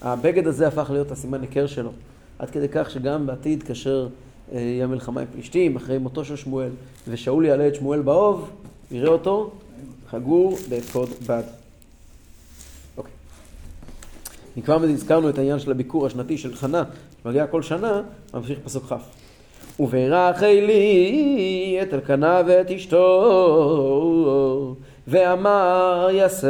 [0.03, 1.91] הבגד הזה הפך להיות הסימן היכר שלו.
[2.39, 4.09] עד כדי כך שגם בעתיד, כאשר
[4.53, 6.71] אה, יהיה מלחמה עם פלישתים, אחרי מותו של שמואל,
[7.09, 8.51] ושאול יעלה את שמואל באוב,
[8.91, 9.51] יראה אותו
[10.11, 11.43] חגור באפוד בד.
[14.57, 16.85] אם כבר הזכרנו את העניין של הביקור השנתי של חנה,
[17.23, 18.03] שמגיע כל שנה,
[18.35, 18.95] ממשיך פסוק כ'.
[19.81, 23.07] וברך אלי את אלקנה ואת אשתו,
[25.09, 26.49] ואמר יסם,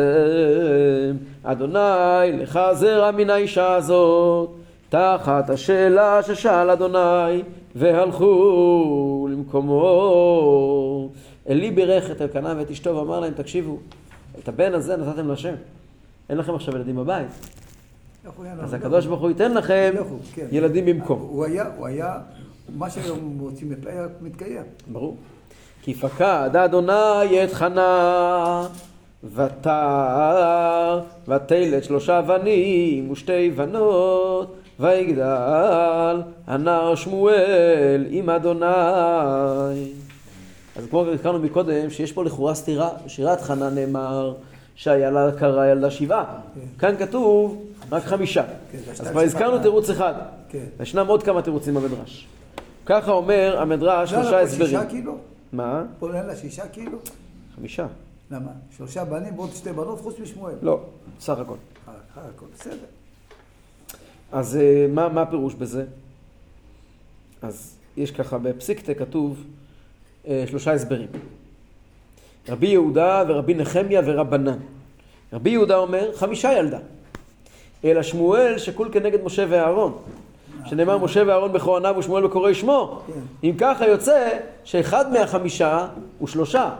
[1.42, 4.50] אדוני לך זרע מן האישה הזאת,
[4.88, 7.42] תחת השאלה ששאל אדוני,
[7.74, 11.08] והלכו למקומו.
[11.48, 13.78] אלי בירך את אלקנה ואת אשתו ואמר להם, תקשיבו,
[14.38, 15.54] את הבן הזה נתתם להשם.
[16.28, 17.28] אין לכם עכשיו ילדים בבית.
[18.60, 18.74] אז?
[18.74, 19.94] הקדוש ברוך הוא ייתן לכם
[20.34, 20.46] כן.
[20.50, 21.20] ילדים במקום.
[21.20, 22.18] הוא היה, הוא היה,
[22.76, 24.62] מה שהיום רוצים לפאר מתקיים.
[24.92, 25.16] ברור.
[25.82, 28.66] כי פקד אדוני את חנה,
[29.24, 38.66] ותר, ותלת שלושה בנים ושתי בנות, ויגדל הנער שמואל עם אדוני.
[40.76, 44.34] אז כמו שהזכרנו מקודם, שיש פה לכאורה סתירה, בשירת חנה נאמר
[44.76, 46.40] שהיה לה קרא ילדה שבעה.
[46.78, 47.62] כאן כתוב
[47.92, 48.44] רק חמישה.
[48.72, 49.62] כן, אז כבר הזכרנו.
[49.62, 50.14] תירוץ אחד.
[50.48, 50.64] כן.
[50.80, 52.26] ישנם עוד כמה תירוצים במדרש.
[52.86, 54.70] ככה אומר המדרש, לא, שלושה לא, הסברים.
[54.70, 55.18] שישה כאילו?
[55.52, 55.84] מה?
[55.98, 56.98] פה אין לה שישה כאילו?
[57.56, 57.86] חמישה.
[58.30, 58.50] למה?
[58.76, 60.54] שלושה בנים ועוד שתי בנות חוץ משמואל.
[60.62, 60.80] לא,
[61.20, 61.54] סך הכל.
[61.88, 62.76] אה, אה, הכל בסדר.
[64.32, 65.84] אז אה, מה, מה הפירוש בזה?
[67.42, 69.44] אז יש ככה, בפסיקתא כתוב
[70.46, 71.08] שלושה הסברים.
[72.48, 74.58] רבי יהודה ורבי נחמיה ורבנן.
[75.32, 76.78] רבי יהודה אומר, חמישה ילדה.
[77.84, 79.98] אלא שמואל שקול כנגד משה ואהרון.
[80.64, 83.00] שנאמר משה ואהרון בכהניו ושמואל בקוראי שמו.
[83.44, 84.28] אם ככה יוצא
[84.64, 85.86] שאחד מהחמישה
[86.18, 86.70] הוא שלושה.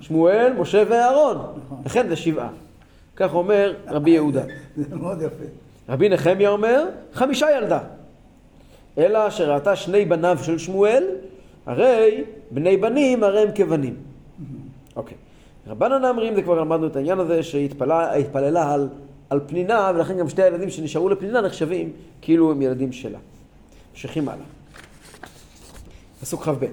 [0.00, 1.38] שמואל, משה ואהרון.
[1.86, 2.48] לכן זה שבעה.
[3.16, 4.42] כך אומר רבי יהודה.
[4.76, 5.44] זה מאוד יפה.
[5.88, 7.78] רבי נחמיה אומר, חמישה ילדה.
[8.98, 11.04] אלא שראתה שני בניו של שמואל,
[11.66, 13.94] הרי בני בנים הרי הם כבנים.
[14.96, 15.16] אוקיי.
[15.66, 18.88] רבנן אומרים, זה כבר למדנו את העניין הזה, שהתפללה על,
[19.30, 23.18] על פנינה, ולכן גם שתי הילדים שנשארו לפנינה נחשבים כאילו הם ילדים שלה.
[23.92, 24.44] ממשיכים הלאה.
[26.20, 26.64] פסוק כ"ב.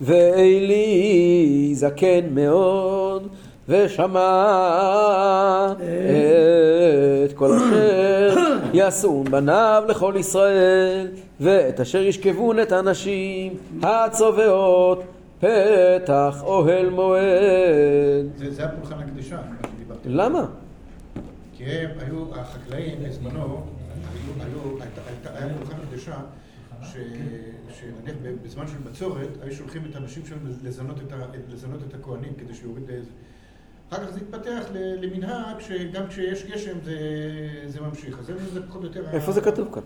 [0.00, 3.28] ואלי זקן מאוד,
[3.68, 5.72] ושמע
[7.24, 8.36] את כל אשר
[8.72, 11.08] יעשו בניו לכל ישראל,
[11.40, 15.02] ואת אשר ישכבון את הנשים הצובעות
[15.40, 17.22] פתח אוהל מועד.
[18.36, 20.08] זה זה הפולחן הקדושה, מה שדיברתי.
[20.08, 20.46] למה?
[21.52, 23.60] כי הם היו, החקלאים בזמנו, היו-
[24.40, 26.16] היו- הייתה- הייתה- היה פולחן קדושה,
[26.82, 26.96] ש-
[27.78, 31.16] שנניח בזמן של בצורת, היו שולחים את האנשים שלהם לזנות את ה-
[31.52, 33.10] לזנות את הכוהנים כדי שיוריד איזה...
[33.90, 36.96] אחר כך זה התפתח למנהג שגם כשיש גשם זה,
[37.66, 38.18] זה ממשיך.
[38.18, 39.04] אז זה, זה פחות או יותר...
[39.12, 39.82] איפה ה- זה כתוב כאן?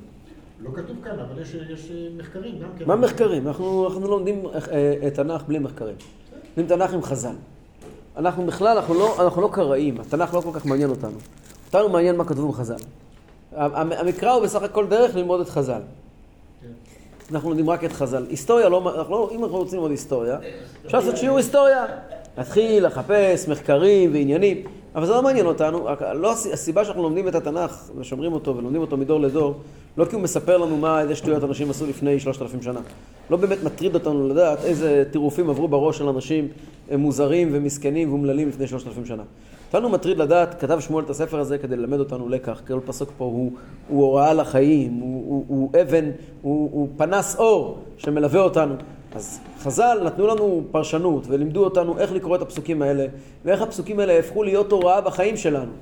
[0.76, 2.84] לא כתוב כאן, אבל יש, יש מחקרים גם כן.
[2.86, 3.48] מה מחקרים?
[3.48, 5.94] אנחנו, אנחנו לומדים אה, את תנ"ך בלי מחקרים.
[6.56, 7.34] לומדים תנ"ך עם חז"ל.
[8.16, 11.16] אנחנו בכלל, אנחנו לא, אנחנו לא קראים, התנ"ך לא כל כך מעניין אותנו.
[11.66, 12.74] אותנו מעניין מה כתוב בחז"ל.
[13.56, 15.80] המ- המקרא הוא בסך הכל דרך ללמוד את חז"ל.
[17.32, 18.26] אנחנו לומדים רק את חז"ל.
[18.30, 20.38] היסטוריה לא, אנחנו לא, אם אנחנו רוצים ללמוד היסטוריה,
[20.86, 21.84] אפשר לעשות שיעור היסטוריה.
[22.38, 24.62] להתחיל לחפש מחקרים ועניינים,
[24.94, 25.86] אבל זה לא מעניין אותנו.
[26.14, 29.54] לא, הס- הסיבה שאנחנו לומדים את התנ"ך ושומרים אותו ולומדים אותו מדור לדור,
[29.96, 32.80] לא כי הוא מספר לנו מה, איזה שטויות אנשים עשו לפני שלושת אלפים שנה.
[33.30, 36.48] לא באמת מטריד אותנו לדעת איזה טירופים עברו בראש של אנשים
[36.90, 39.22] אה, מוזרים ומסכנים ואומללים לפני שלושת אלפים שנה.
[39.66, 43.24] אותנו מטריד לדעת, כתב שמואל את הספר הזה כדי ללמד אותנו לקח, כל פסוק פה
[43.24, 43.52] הוא,
[43.88, 46.10] הוא הוראה לחיים, הוא, הוא, הוא אבן,
[46.42, 48.74] הוא, הוא פנס אור שמלווה אותנו.
[49.14, 53.06] אז חז"ל נתנו לנו פרשנות ולימדו אותנו איך לקרוא את הפסוקים האלה
[53.44, 55.72] ואיך הפסוקים האלה הפכו להיות הוראה בחיים שלנו.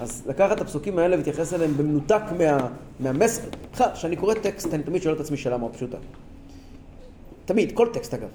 [0.00, 2.68] אז לקחת את הפסוקים האלה ולהתייחס אליהם במנותק מה,
[3.00, 3.42] מהמסר.
[3.72, 5.96] בכלל, כשאני קורא טקסט אני תמיד שואל את עצמי שאלה מאוד פשוטה.
[7.44, 8.28] תמיד, כל טקסט אגב.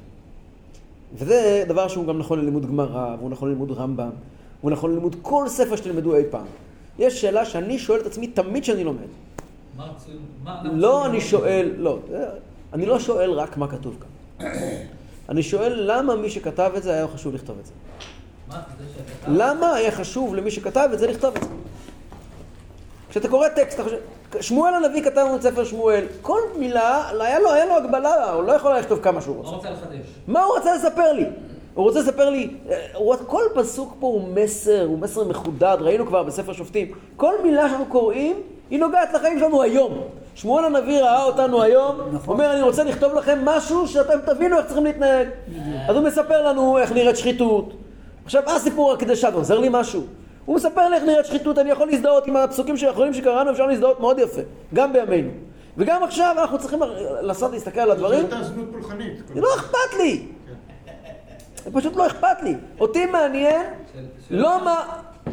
[1.14, 4.10] וזה דבר שהוא גם נכון ללימוד גמרא, והוא נכון ללימוד רמב"ם,
[4.60, 6.46] והוא נכון ללימוד כל ספר שתלמדו אי פעם.
[7.00, 9.00] יש שאלה שאני שואל את עצמי תמיד שאני לומד.
[9.78, 9.92] מה
[10.48, 11.22] אנחנו לא אני?
[11.22, 12.00] שואל, לא,
[12.74, 14.48] אני לא שואל רק מה כתוב כאן.
[15.30, 17.72] אני שואל למה מי שכתב את זה היה חשוב לכתוב את זה.
[19.28, 21.50] למה היה חשוב למי שכתב את זה לכתוב את זה?
[23.10, 23.98] כשאתה קורא טקסט, אתה חושב...
[24.42, 28.44] שמואל הנביא כתב לנו את ספר שמואל, כל מילה, היה לו, היה לו הגבלה, הוא
[28.44, 29.50] לא יכול היה לכתוב כמה שהוא רוצה.
[29.50, 30.06] רוצה לחדש.
[30.28, 31.26] מה הוא רוצה לספר לי?
[31.74, 36.24] הוא רוצה לספר לי, אה, כל פסוק פה הוא מסר, הוא מסר מחודד, ראינו כבר
[36.24, 36.92] בספר שופטים.
[37.16, 40.02] כל מילה שאנחנו קוראים, היא נוגעת לחיים שלנו היום.
[40.36, 42.34] שמואל הנביא ראה אותנו היום, נכון.
[42.34, 45.28] אומר, אני רוצה לכתוב לכם משהו שאתם תבינו איך צריכים להתנהג.
[45.90, 47.74] אז הוא מספר לנו איך נראית שחיתות.
[48.28, 49.32] עכשיו, מה הסיפור הקדשה?
[49.32, 50.04] זה עוזר לי משהו?
[50.46, 54.00] הוא מספר לי איך נראית שחיתות, אני יכול להזדהות עם הפסוקים האחרונים שקראנו, אפשר להזדהות
[54.00, 54.42] מאוד יפה,
[54.74, 55.30] גם בימינו.
[55.78, 56.80] וגם עכשיו אנחנו צריכים
[57.22, 58.20] לעשות, להסתכל על זו הדברים.
[58.20, 59.14] הייתה זנות פולחנית.
[59.34, 60.26] זה לא אכפת לי.
[61.64, 62.56] זה פשוט לא אכפת לי.
[62.80, 63.66] אותי מעניין
[64.30, 64.84] לא מה...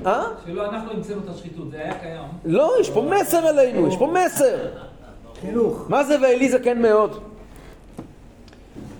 [0.06, 0.24] אה?
[0.46, 2.22] שלא אנחנו המצאנו את השחיתות, זה היה קיים.
[2.44, 4.56] לא, יש פה מסר עלינו, יש פה מסר.
[5.40, 5.86] חינוך.
[5.88, 7.22] מה זה ואלי זקן מאוד?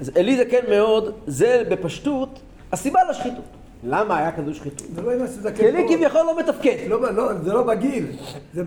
[0.01, 2.41] אז אלי זקן מאוד, זה בפשטות
[2.73, 3.45] הסיבה לשחיתות.
[3.85, 4.87] למה היה כזו שחיתות?
[4.95, 5.57] זה לא עם הסזקן.
[5.57, 6.77] כי אלי כביכול לא מתפקד.
[6.89, 8.07] לא, לא, זה לא בגיל,
[8.55, 8.63] זה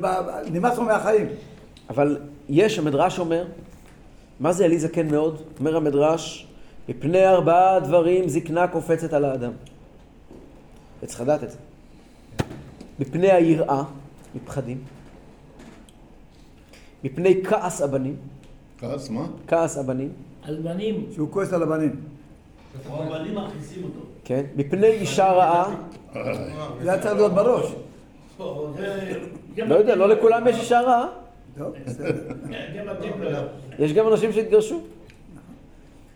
[0.51, 1.27] נמאס לו מהחיים.
[1.89, 3.45] אבל יש, המדרש אומר,
[4.39, 5.41] מה זה אלי זקן מאוד?
[5.59, 6.47] אומר המדרש,
[6.89, 9.51] מפני ארבעה דברים זקנה קופצת על האדם.
[11.03, 11.57] וצריך לדעת את זה.
[12.99, 13.83] מפני היראה,
[14.35, 14.77] מפחדים.
[17.03, 18.15] מפני כעס הבנים,
[18.79, 19.27] כעס, מה?
[19.47, 20.09] כעס הבנים,
[20.43, 21.05] על בנים.
[21.11, 21.95] שהוא כועס על הבנים.
[22.89, 23.99] הבנים מכניסים אותו.
[24.25, 24.43] כן?
[24.55, 25.75] מפני אישה רעה,
[26.81, 27.71] זה היה צריך להיות בראש.
[29.57, 31.07] לא יודע, לא לכולם יש אישה רעה.
[31.57, 31.65] גם
[32.91, 33.39] אתם לא.
[33.79, 34.81] יש גם אנשים שהתגרשו.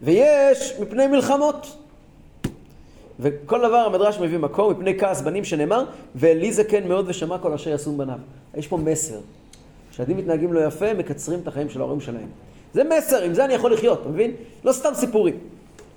[0.02, 1.78] ויש מפני מלחמות.
[3.20, 5.86] וכל דבר המדרש מביא מקום מפני כעס בנים שנאמר,
[6.16, 8.18] ואלי זקן מאוד ושמע כל אשר יעשו בניו.
[8.56, 9.20] יש פה מסר.
[9.91, 12.28] כשילדים מתנהגים לא יפה, מקצרים את החיים של ההורים שלהם.
[12.74, 14.32] זה מסר, עם זה אני יכול לחיות, אתה מבין?
[14.64, 15.38] לא סתם סיפורים.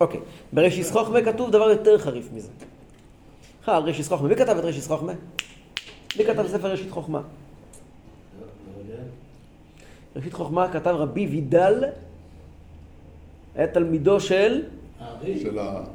[0.05, 0.21] אוקיי,
[0.53, 2.49] בראשיס חוכמה כתוב דבר יותר חריף מזה.
[3.63, 5.13] בכלל, ראשיס חוכמה, מי כתב את ראשיס חוכמה?
[6.19, 7.21] מי כתב ספר ראשית חוכמה?
[10.17, 11.85] ראשית חוכמה כתב רבי וידל,
[13.55, 14.63] היה תלמידו של,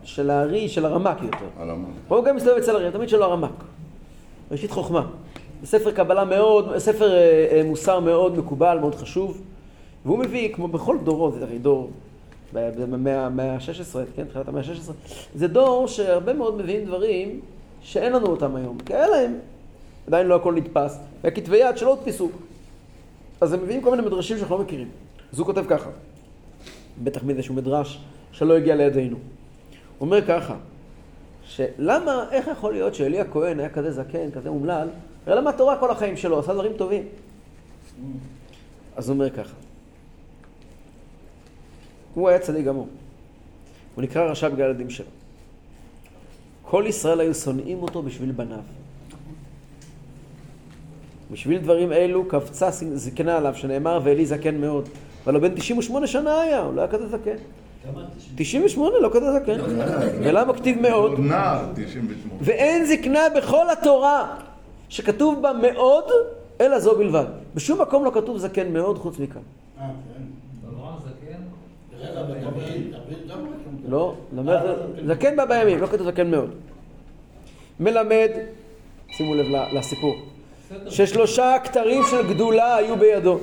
[0.04, 1.46] של הארי, של הרמק יותר.
[2.08, 3.64] הוא גם מסתובב אצל הארי, תמיד שלו הרמק.
[4.52, 5.08] ראשית חוכמה.
[5.62, 9.42] זה ספר קבלה מאוד, ספר אה, אה, מוסר מאוד מקובל, מאוד חשוב.
[10.06, 11.92] והוא מביא, כמו בכל דורות, זה הרי דור
[12.54, 14.92] במאה ה-16, כן, תחילת המאה ה-16,
[15.36, 17.40] זה דור שהרבה מאוד מביאים דברים
[17.82, 18.78] שאין לנו אותם היום.
[18.86, 19.40] כי היה להם,
[20.08, 22.30] עדיין לא הכל נתפס, והכתבי יד שלא הודפסו.
[23.42, 24.88] אז הם מביאים כל מיני מדרשים שאנחנו לא מכירים.
[25.34, 25.90] אז הוא כותב ככה,
[27.04, 28.00] בטח מאיזשהו מדרש
[28.32, 29.18] שלא הגיע לידינו.
[29.18, 30.56] הוא אומר ככה,
[31.44, 34.88] שלמה, איך יכול להיות שאלי הכהן היה כזה זקן, כזה אומלל,
[35.28, 37.04] הרי למד תורה כל החיים שלו, עשה דברים טובים.
[38.96, 39.54] אז הוא אומר ככה,
[42.20, 42.88] הוא היה צדיק גמור.
[43.96, 45.06] הוא נקרא רשע בגלל הילדים שלו.
[46.62, 48.60] כל ישראל היו שונאים אותו בשביל בניו.
[51.32, 54.90] בשביל דברים אלו קפצה זקנה עליו, שנאמר ואלי זקן מאוד.
[55.26, 57.36] אבל הוא בן 98 שנה היה, הוא לא היה כזה זקן.
[57.84, 58.06] כמה?
[58.36, 59.60] 98, לא כזה זקן.
[60.24, 61.12] ולמה כתיב מאוד?
[61.12, 62.34] עוד נער, 98.
[62.42, 64.36] ואין זקנה בכל התורה
[64.90, 66.04] שכתוב בה מאוד,
[66.62, 67.26] אלא זו בלבד.
[67.56, 69.42] בשום מקום לא כתוב זקן מאוד חוץ מכאן.
[69.80, 70.24] אה, כן.
[70.70, 72.09] אברהם זקן, רגע, אבל דוד, דוד גם רשום.
[73.90, 74.14] לא,
[75.08, 76.50] זקן בא בימים, לא כתוב זקן מאוד.
[77.80, 78.30] מלמד,
[79.12, 80.16] שימו לב לסיפור.
[80.90, 83.40] ששלושה כתרים של גדולה היו בידו.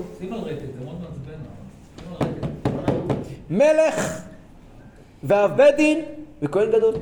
[3.51, 4.23] מלך
[5.25, 6.05] ואב בית דין
[6.43, 6.95] וכהן גדול.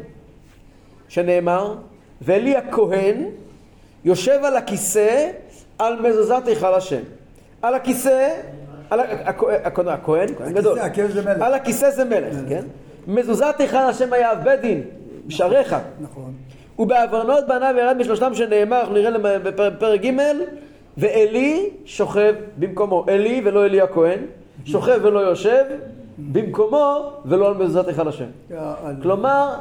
[1.08, 1.74] שנאמר,
[2.22, 3.24] ואלי הכהן
[4.04, 5.30] יושב על הכיסא
[5.78, 7.00] על מזוזת היכל השם.
[7.62, 8.40] על הכיסא,
[8.90, 10.78] הכהן, כהן גדול.
[10.78, 11.42] הכיסא, הכיסא זה מלך.
[11.42, 12.64] על הכיסא זה מלך, כן?
[13.06, 14.82] מזוזת היכל השם היה בית דין,
[15.26, 15.76] בשעריך.
[16.00, 16.32] נכון.
[16.78, 20.10] ובעוונות בניו ירד משלושתם שנאמר, אנחנו נראה בפרק ג',
[20.98, 23.04] ואלי שוכב במקומו.
[23.08, 24.18] אלי ולא אלי הכהן,
[24.64, 25.64] שוכב ולא יושב,
[26.18, 28.24] במקומו ולא על מזוזת היכל השם.
[29.02, 29.54] כלומר.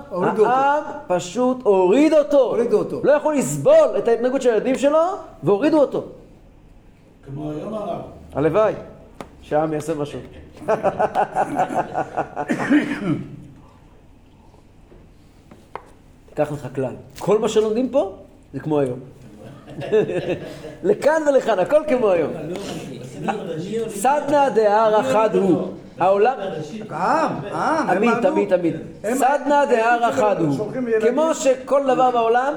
[0.45, 2.39] העם פשוט הוריד אותו.
[2.39, 3.01] הורידו אותו.
[3.03, 4.99] לא יכול לסבול את ההתנהגות של הילדים שלו,
[5.43, 6.03] והורידו אותו.
[7.25, 8.01] כמו היום הרב.
[8.33, 8.73] הלוואי
[9.53, 10.19] שהעם יעשה משהו.
[16.35, 18.15] קח לך כלל, כל מה שלומדים פה
[18.53, 18.99] זה כמו היום.
[20.83, 22.31] לכאן ולכאן, הכל כמו היום.
[23.87, 25.61] סדנא דהרא חד הוא.
[25.99, 26.35] העולם,
[26.89, 27.89] העם, העם.
[27.89, 28.25] עמית.
[28.25, 28.75] עמית, עמית.
[29.03, 30.57] הם- סדנא הם דהרא חד הוא.
[31.01, 32.53] כמו שכל דבר בעולם,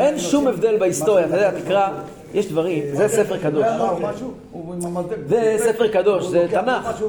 [0.00, 1.26] אין שום הבדל בהיסטוריה.
[1.26, 1.88] אתה יודע, תקרא,
[2.34, 3.64] יש דברים, זה ספר קדוש.
[3.64, 5.16] הוא אמר משהו, הוא עם המלטק.
[5.26, 7.02] זה ספר קדוש, זה תנ"ך.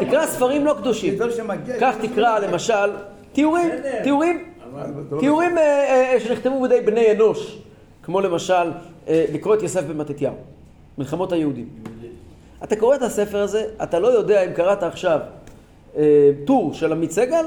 [0.00, 0.26] תקרא.
[0.26, 1.18] ספרים לא קדושים.
[1.80, 2.90] כך תקרא למשל
[3.32, 3.70] תיאורים,
[4.02, 4.44] תיאורים,
[5.20, 7.58] תיאורים אה, אה, שנכתבו בידי בני אנוש,
[8.02, 8.72] כמו למשל
[9.08, 10.34] אה, לקרוא את יוסף בן מתתיהו,
[10.98, 11.68] מלחמות היהודים.
[12.64, 15.20] אתה קורא את הספר הזה, אתה לא יודע אם קראת עכשיו
[15.96, 17.44] אה, טור של עמית סגל,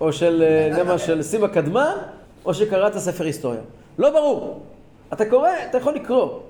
[0.00, 0.42] או של,
[1.10, 1.96] אה, סימה קדמן,
[2.44, 3.60] או שקראת ספר היסטוריה.
[3.98, 4.60] לא ברור.
[5.12, 6.40] אתה קורא, אתה יכול לקרוא.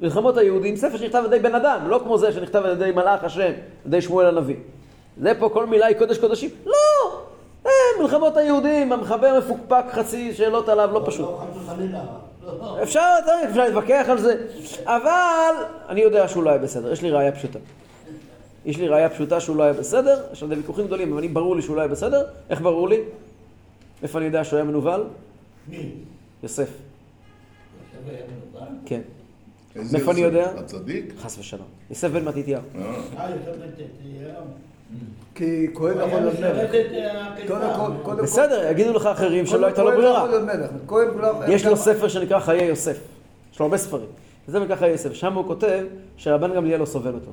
[0.00, 3.24] מלחמות היהודים, ספר שנכתב על ידי בן אדם, לא כמו זה שנכתב על ידי מלאך
[3.24, 3.52] השם, על
[3.86, 4.56] ידי שמואל הנביא.
[5.20, 6.50] זה פה כל מילה היא קודש קודשים?
[6.66, 7.20] לא!
[7.66, 7.70] אה,
[8.02, 11.28] מלחמות היהודים, המחבר מפוקפק חצי שאלות עליו, לא פשוט.
[11.90, 11.92] לא.
[12.46, 12.82] לא.
[12.82, 13.00] אפשר,
[13.50, 14.46] אפשר להתווכח על זה,
[14.84, 15.54] אבל
[15.88, 17.58] אני יודע שהוא לא היה בסדר, יש לי ראייה פשוטה.
[18.64, 21.56] יש לי ראייה פשוטה שהוא לא היה בסדר, יש לנו ויכוחים גדולים, אבל אני ברור
[21.56, 22.24] לי שהוא לא היה בסדר.
[22.50, 23.00] איך ברור לי?
[24.02, 25.04] איפה אני יודע שהוא היה מנוול?
[25.68, 25.90] מי?
[26.42, 26.68] יוסף.
[28.06, 28.78] יוסף היה מנוול?
[28.86, 29.00] כן.
[29.92, 30.20] מאיפה אני?
[30.20, 30.50] יודע?
[30.56, 31.14] הצדיק?
[31.22, 31.66] חס ושלום.
[31.90, 32.62] יוסף בן מתתיהו.
[32.74, 32.80] אה.
[33.18, 34.42] אה, יוסף בן תתיהו.
[35.34, 36.44] כי כהן יכול להיות מלך.
[36.44, 36.66] אה,
[37.48, 37.74] קודם הקדמה.
[37.76, 38.22] כל, קודם כל.
[38.22, 40.26] בסדר, יגידו לך אחרים שלא הייתה לו כהן ברירה.
[40.86, 42.98] כולם- יש לו ספר שנקרא חיי יוסף.
[43.52, 44.06] יש לו הרבה ספרים.
[44.48, 45.12] וזה נקרא חיי יוסף.
[45.12, 45.84] שם הוא כותב
[46.16, 47.30] שרבן גמליאל לא סובל אותו.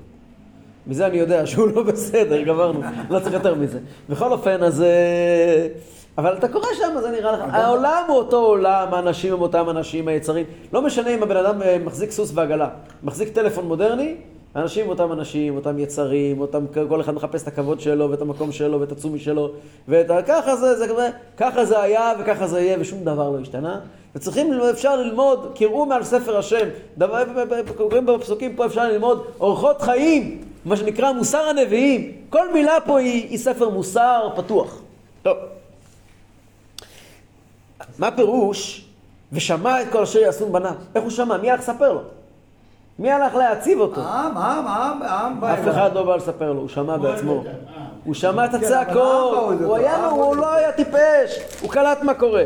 [0.87, 2.81] מזה אני יודע שהוא לא בסדר, גמרנו.
[3.09, 3.79] לא צריך יותר מזה.
[4.09, 4.83] בכל אופן, אז...
[6.17, 7.43] אה, אבל אתה קורא שם, זה נראה לך.
[7.51, 10.45] העולם הוא אותו עולם, האנשים הם אותם אנשים, היצרים.
[10.73, 12.69] לא משנה אם הבן אדם אה, מחזיק סוס ועגלה.
[13.03, 14.15] מחזיק טלפון מודרני,
[14.55, 18.79] האנשים אותם אנשים, אותם יצרים, אותם, כל אחד מחפש את הכבוד שלו ואת המקום שלו
[18.79, 19.51] ואת הצומי שלו.
[19.87, 23.79] ואת ככה זה, זה, זה, ככה זה היה וככה זה יהיה ושום דבר לא השתנה.
[24.15, 27.23] וצריכים, אפשר ללמוד, קראו מעל ספר השם, דבר,
[27.77, 32.11] קוראים בפסוקים פה אפשר ללמוד אורחות חיים, מה שנקרא מוסר הנביאים.
[32.29, 34.81] כל מילה פה היא, היא ספר מוסר פתוח.
[35.23, 35.37] טוב.
[37.99, 38.85] מה פירוש?
[39.31, 40.73] ושמע את כל אשר יעשו בניו.
[40.95, 41.37] איך הוא שמע?
[41.37, 42.01] מי הלך לספר לו?
[42.99, 44.01] מי הלך להציב אותו?
[44.01, 45.67] העם, העם, העם, העם בא אף.
[45.69, 47.43] אחד לא בא לספר לו, הוא שמע בעצמו.
[47.47, 47.51] אה,
[48.03, 52.13] הוא שמע את כן, הצעקות, הוא היה, האבא הוא לא היה טיפש, הוא קלט מה
[52.13, 52.43] קורה.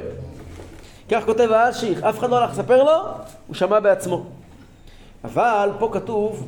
[1.12, 3.02] כך כותב האלשיך, אף אחד לא הלך לספר לו,
[3.48, 4.24] הוא שמע בעצמו.
[5.24, 6.48] אבל פה כתוב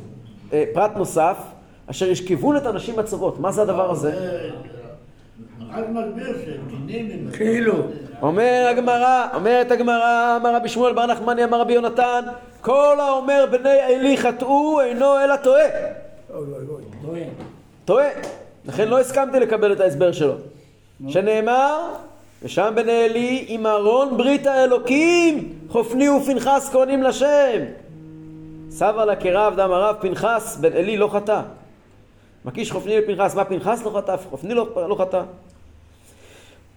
[0.52, 1.36] אה, פרט נוסף,
[1.90, 3.40] אשר ישכבון את הנשים הצרות.
[3.40, 4.12] מה זה הדבר הזה?
[7.32, 7.74] כאילו.
[8.22, 12.24] אומר הגמרא, אומרת הגמרא, אמר רבי שמואל בר נחמני, אמר רבי יונתן,
[12.60, 15.64] כל האומר בני עלי חטאו אינו אלא טועה.
[17.84, 18.08] טועה.
[18.64, 20.34] לכן לא הסכמתי לקבל את ההסבר שלו.
[21.08, 21.80] שנאמר,
[22.42, 27.60] ושם בני עלי עם ארון ברית האלוקים, חופני ופנחס כהנים לשם.
[28.70, 31.40] סבא לה כרב דם הרב פנחס בן עלי לא חטא.
[32.44, 34.16] מקיש חופני לפנחס, מה פנחס לא חטא?
[34.30, 35.22] חופני לא, לא חטא.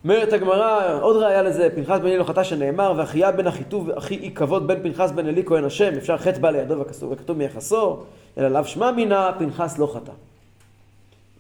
[0.07, 4.15] אומרת הגמרא, עוד ראיה לזה, פנחס בן עלי לא חטא שנאמר, ואחיה בן אחיטוב אחי
[4.15, 6.79] אי כבוד בן פנחס בן עלי כהן השם, אפשר חטא בא לידו
[7.11, 7.97] וכתוב, מיחסו,
[8.37, 10.11] אלא לאו שמע מינה, פנחס לא חטא.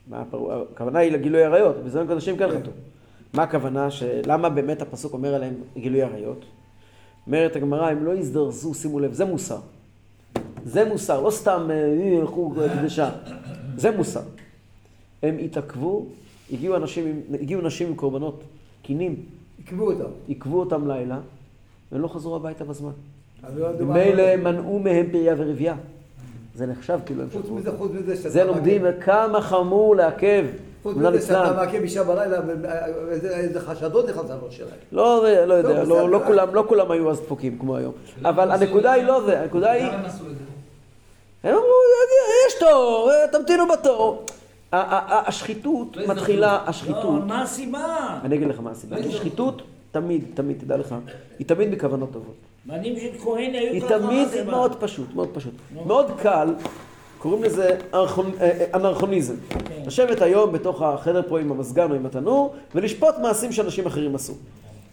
[0.09, 2.71] מה הפר- הכוונה היא לגילוי עריות, בזמן קודשים כן חטאו.
[3.33, 6.45] מה הכוונה, שלמה באמת הפסוק אומר עליהם גילוי עריות?
[7.27, 9.57] אומרת הגמרא, הם לא הזדרזו, שימו לב, זה מוסר.
[10.65, 13.09] זה מוסר, לא סתם אה, הלכו קדשה.
[13.77, 14.21] זה מוסר.
[15.23, 16.05] הם התעכבו,
[16.53, 18.43] הגיעו אנשים, הגיעו נשים עם קורבנות,
[18.87, 19.15] קינים,
[19.57, 20.09] עיכבו אותם.
[20.27, 21.19] עיכבו אותם לילה,
[21.91, 22.91] והם לא חזרו הביתה בזמן.
[23.55, 25.75] לא ממילא מנעו מהם פריה ורבייה.
[26.55, 27.53] זה נחשב כאילו הם חוץ שתו.
[27.55, 30.45] מזה, חוץ מזה שאתה זה לומדים כמה חמור לעכב.
[30.83, 31.67] חוץ מזה שאתה אצלם.
[31.67, 32.39] מכה באישה בלילה,
[33.07, 34.69] ואיזה איזה חשדות נכנס לראש שלהם.
[34.91, 36.19] לא, לא יודע, טוב, לא, לא.
[36.25, 37.93] כולם, לא כולם היו אז דפוקים כמו היום.
[38.25, 39.83] אבל הנקודה היא לא זה, הנקודה היא...
[39.83, 40.43] הם עשו את זה?
[41.43, 41.65] הם אמרו,
[42.47, 44.25] יש תור, אה, תמתינו בתור.
[44.71, 46.07] השחיתות לא.
[46.07, 48.19] מתחילה, לא, השחיתות, אבל מה הסיבה?
[48.23, 49.61] אני אגיד לך מה הסיבה, כי שחיתות
[49.91, 50.95] תמיד, תמיד, תדע לך,
[51.39, 52.35] היא תמיד בכוונות טובות.
[52.65, 54.45] בנים של כהן היו היא ככה, מה תמיד?
[54.45, 55.53] מאוד פשוט, מאוד פשוט.
[55.85, 56.53] מאוד קל,
[57.17, 58.05] קוראים לזה אה,
[58.41, 59.35] אה, אנרכוניזם.
[59.85, 64.33] לשבת היום בתוך החדר פה עם המזגן או עם התנור, ולשפוט מעשים שאנשים אחרים עשו.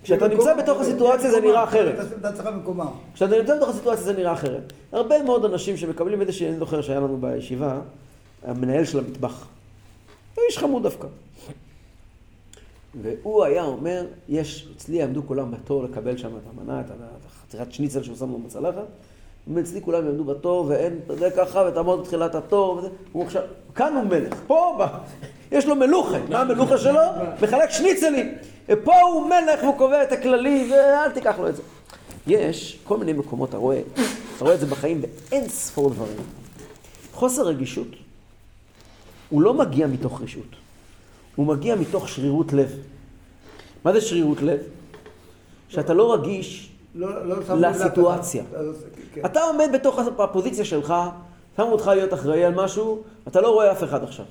[0.03, 1.95] כשאתה נמצא בתוך הסיטואציה זה נראה אחרת.
[3.15, 4.73] כשאתה נמצא בתוך הסיטואציה זה נראה אחרת.
[4.93, 7.79] הרבה מאוד אנשים שמקבלים איזה שאני זוכר שהיה לנו בישיבה,
[8.47, 9.47] המנהל של המטבח.
[10.35, 11.07] הוא איש חמוד דווקא.
[13.03, 16.87] והוא היה אומר, יש, אצלי יעמדו כולם בתור לקבל שם את המנה, את
[17.27, 18.85] החתיכת שניצל שהוא שם לו בצלחת.
[19.47, 22.89] הוא אצלי כולם יעמדו בתור ואין, זה ככה, ותעמוד בתחילת התור, וזה.
[23.13, 23.43] הוא עכשיו,
[23.75, 24.85] כאן הוא מלך, פה, ב...
[25.53, 26.19] יש לו מלוכה.
[26.29, 27.01] מה המלוכה שלו?
[27.43, 28.35] מחלק שניצלים.
[28.69, 31.63] ופה הוא מלך והוא קובע את הכללים, ואל תיקח לו את זה.
[32.27, 33.81] יש כל מיני מקומות, אתה רואה,
[34.37, 36.17] אתה רואה את זה בחיים באין ספור דברים.
[37.13, 37.89] חוסר רגישות,
[39.35, 40.57] הוא לא מגיע מתוך רשות,
[41.37, 42.71] הוא מגיע מתוך שרירות לב.
[43.85, 44.59] מה זה שרירות לב?
[45.69, 47.37] שאתה לא רגיש לא- לא.
[47.57, 48.45] לסיטואציה.
[49.15, 49.23] כן.
[49.27, 50.95] אתה עומד בתוך הפוזיציה שלך,
[51.57, 54.25] שמו אותך להיות אחראי על משהו, אתה לא רואה אף אחד עכשיו.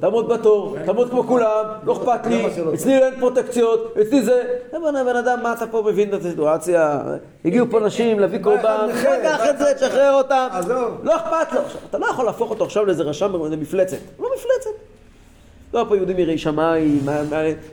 [0.00, 4.42] תעמוד בתור, תעמוד כמו כולם, לא אכפת לי, אצלי אין פרוטקציות, אצלי זה...
[4.72, 7.00] זה בן בן אדם, מה אתה פה מבין את הסיטואציה?
[7.44, 8.88] הגיעו פה נשים להביא קורבן,
[9.22, 10.48] קח את זה, תשחרר אותם.
[11.02, 11.60] לא אכפת לו.
[11.90, 13.96] אתה לא יכול להפוך אותו עכשיו לאיזה רשם באיזה מפלצת.
[14.20, 14.70] לא מפלצת.
[15.74, 17.00] לא פה יהודים יראי שמיים,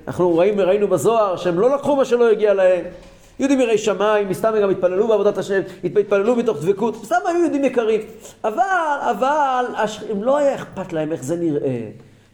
[0.08, 2.86] אנחנו ראינו בזוהר שהם לא לקחו מה שלא הגיע להם.
[3.40, 7.64] יהודים יראי שמיים, מסתם גם התפללו בעבודת השם, הת- התפללו מתוך דבקות, סתם היו יהודים
[7.66, 8.02] יקרים.
[8.44, 8.64] אבל,
[9.12, 9.66] אבל,
[10.10, 11.90] הם לא היה אכפת להם איך זה נראה,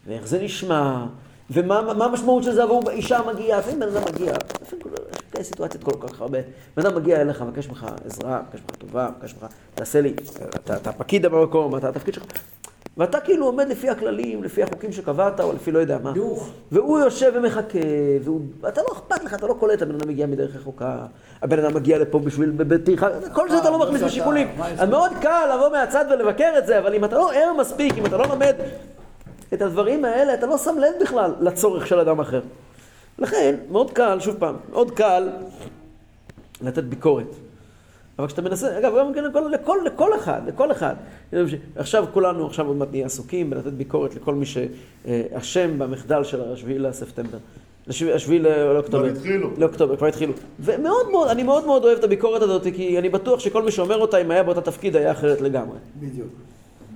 [0.08, 1.06] ואיך זה נשמע,
[1.50, 4.86] ומה מה המשמעות של זה עבור אישה מגיעה, לפעמים בן אדם מגיע, לפעמים
[5.32, 6.40] כאלה סיטואציות כל כך הרבה.
[6.78, 9.46] בן אדם מגיע אליך, מבקש ממך עזרה, מבקש ממך טובה, מבקש ממך,
[9.76, 10.14] תעשה לי,
[10.56, 12.24] אתה פקיד במקום, אתה התפקיד שלך.
[12.98, 16.12] ואתה כאילו עומד לפי הכללים, לפי החוקים שקבעת, או לפי לא יודע מה.
[16.12, 16.50] דוך.
[16.72, 17.80] והוא יושב ומחכה,
[18.62, 20.98] ואתה לא אכפת לך, אתה לא קולט, הבן אדם מגיע מדרך רחוקה,
[21.42, 24.48] הבן אדם מגיע לפה בשביל, בטרחה, כל זה אתה לא מכניס בשיקולים.
[24.80, 28.06] אז מאוד קל לבוא מהצד ולבקר את זה, אבל אם אתה לא ער מספיק, אם
[28.06, 28.56] אתה לא לומד
[29.54, 32.42] את הדברים האלה, אתה לא שם לב בכלל לצורך של אדם אחר.
[33.20, 35.30] לכן, מאוד קל, שוב פעם, מאוד קל
[36.62, 37.45] לתת ביקורת.
[38.20, 40.96] אבל כשאתה מנסה, אגב, גם כן לכל, לכל, לכל אחד, לכל אחד.
[41.76, 46.80] עכשיו כולנו, עכשיו עוד מעט נהיה עסוקים בלתת ביקורת לכל מי שאשם במחדל של השביעי
[46.80, 47.38] לספטמבר.
[47.88, 49.10] השביעי לאוקטובר.
[49.10, 49.50] כבר התחילו.
[49.58, 50.34] לאוקטובר, כבר התחילו.
[50.60, 53.98] ומאוד מאוד, אני מאוד מאוד אוהב את הביקורת הזאת, כי אני בטוח שכל מי שאומר
[53.98, 55.78] אותה, אם היה באותה תפקיד, היה אחרת לגמרי.
[56.00, 56.30] בדיוק.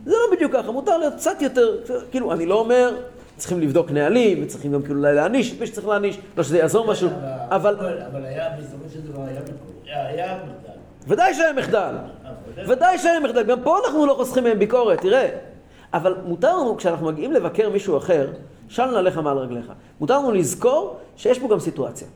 [0.06, 1.78] זה לא בדיוק ככה, מותר להיות קצת יותר,
[2.12, 2.96] כאילו, אני לא אומר,
[3.38, 7.10] צריכים לבדוק נהלים, וצריכים גם כאילו להעניש את מי שצריך להעניש, לא שזה יעזור משהו,
[7.50, 7.76] אבל
[8.12, 10.40] אבל היה, בסופו של דבר היה.
[11.10, 11.96] ודאי שהיה מחדל,
[12.68, 15.30] ודאי שהיה מחדל, גם פה אנחנו לא חוסכים מהם ביקורת, תראה.
[15.94, 18.28] אבל מותר לנו, כשאנחנו מגיעים לבקר מישהו אחר,
[18.70, 19.72] של נעליך מעל רגליך.
[20.00, 22.08] מותר לנו לזכור שיש פה גם סיטואציה.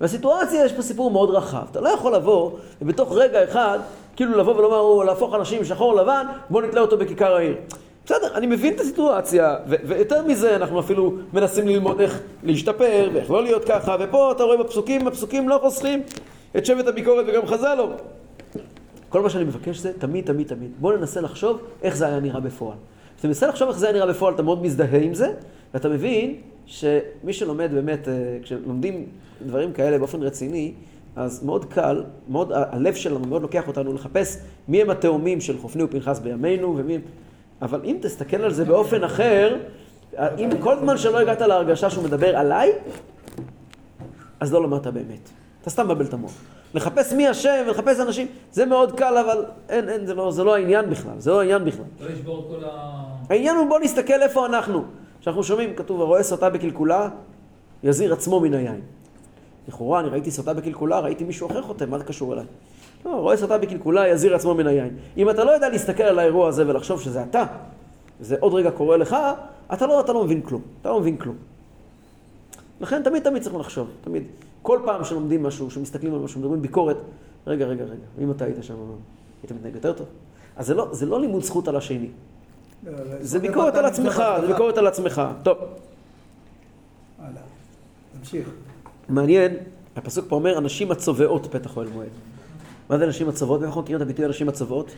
[0.00, 1.64] והסיטואציה, יש פה סיפור מאוד רחב.
[1.70, 2.50] אתה לא יכול לבוא,
[2.82, 3.78] ובתוך רגע אחד,
[4.16, 7.54] כאילו לבוא ולומר, להפוך אנשים שחור לבן, בוא נתלה אותו בכיכר העיר.
[8.04, 13.30] בסדר, אני מבין את הסיטואציה, ו- ויותר מזה, אנחנו אפילו מנסים ללמוד איך להשתפר, ואיך
[13.30, 16.02] לא להיות ככה, ופה אתה רואה בפסוקים, הפסוקים לא חוסכים
[16.56, 17.88] את שבט הביקורת וגם חז"ל לא.
[19.10, 22.40] כל מה שאני מבקש זה, תמיד, תמיד, תמיד, בוא ננסה לחשוב איך זה היה נראה
[22.40, 22.76] בפועל.
[23.16, 25.32] כשאתה מנסה לחשוב איך זה היה נראה בפועל, אתה מאוד מזדהה עם זה,
[25.74, 26.36] ואתה מבין
[26.66, 29.06] שמי שלומד באמת, אה, כשלומדים
[29.46, 30.72] דברים כאלה באופן רציני,
[31.16, 34.36] אז מאוד קל, מאוד, הלב שלנו מאוד לוקח אותנו לחפש
[34.68, 37.00] מי הם התאומים של חופני ופנחס בימינו, ומי הם...
[37.62, 39.56] אבל אם תסתכל על זה באופן אחר,
[40.38, 42.72] אם כל זמן שלא הגעת להרגשה שהוא מדבר עליי,
[44.40, 45.30] אז לא למדת באמת.
[45.60, 46.32] אתה סתם מבלבל את המוח.
[46.74, 50.54] לחפש מי השם ולחפש אנשים, זה מאוד קל, אבל אין, אין, זה לא, זה לא
[50.54, 51.84] העניין בכלל, זה לא העניין בכלל.
[52.00, 53.04] לא לשבור את כל ה...
[53.30, 54.84] העניין הוא בוא נסתכל איפה אנחנו.
[55.20, 57.08] כשאנחנו שומעים, כתוב, הרואה סוטה בקלקולה,
[57.82, 58.80] יזהיר עצמו מן היין.
[59.68, 62.44] לכאורה, אני ראיתי סוטה בקלקולה, ראיתי מישהו אחר חותם, מה זה קשור אליי?
[63.04, 64.96] לא, רואה סוטה בקלקולה, יזהיר עצמו מן היין.
[65.16, 67.44] אם אתה לא יודע להסתכל על האירוע הזה ולחשוב שזה אתה,
[68.20, 69.16] וזה עוד רגע קורה לך,
[69.72, 70.62] אתה לא, אתה לא מבין כלום.
[70.80, 71.36] אתה לא מבין כלום.
[72.80, 74.22] לכן תמיד תמיד צריך לחשוב, תמיד.
[74.62, 76.96] כל פעם שלומדים משהו, שמסתכלים על משהו, מדברים ביקורת,
[77.46, 78.74] רגע, רגע, רגע, אם אתה היית שם,
[79.42, 80.06] היית מתנהג יותר טוב?
[80.56, 82.08] אז זה לא, זה לא לימוד זכות על השני.
[83.20, 85.22] זה ביקורת על עצמך, זה ביקורת על עצמך.
[85.42, 85.58] טוב,
[87.18, 87.42] הלאה.
[88.18, 88.50] תמשיך.
[89.08, 89.56] מעניין,
[89.96, 92.08] הפסוק פה אומר, אנשים הצובעות פתח אוהל מועד.
[92.88, 93.62] מה זה נשים הצובעות?
[93.62, 94.90] אנחנו מכירים את הביטוי אנשים הצובעות?